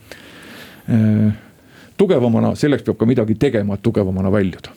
tugevamana, 1.97 2.55
selleks 2.55 2.83
peab 2.83 2.97
ka 2.97 3.05
midagi 3.09 3.35
tegema, 3.39 3.77
et 3.77 3.83
tugevamana 3.83 4.31
väljuda 4.31 4.73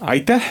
aitäh, 0.00 0.42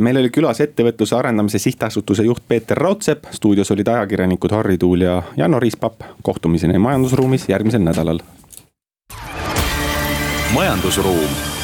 meil 0.00 0.20
oli 0.20 0.30
külas 0.32 0.60
ettevõtluse 0.64 1.16
arendamise 1.16 1.58
sihtasutuse 1.62 2.24
juht 2.26 2.42
Peeter 2.48 2.78
Raudsepp, 2.78 3.28
stuudios 3.32 3.70
olid 3.70 3.88
ajakirjanikud 3.88 4.52
Harri 4.56 4.78
Tuul 4.78 5.04
ja 5.06 5.22
Janno 5.36 5.60
Riispapp. 5.60 6.00
kohtumiseni 6.22 6.78
majandusruumis 6.78 7.48
järgmisel 7.48 7.82
nädalal. 7.82 8.20
majandusruum 10.54 11.55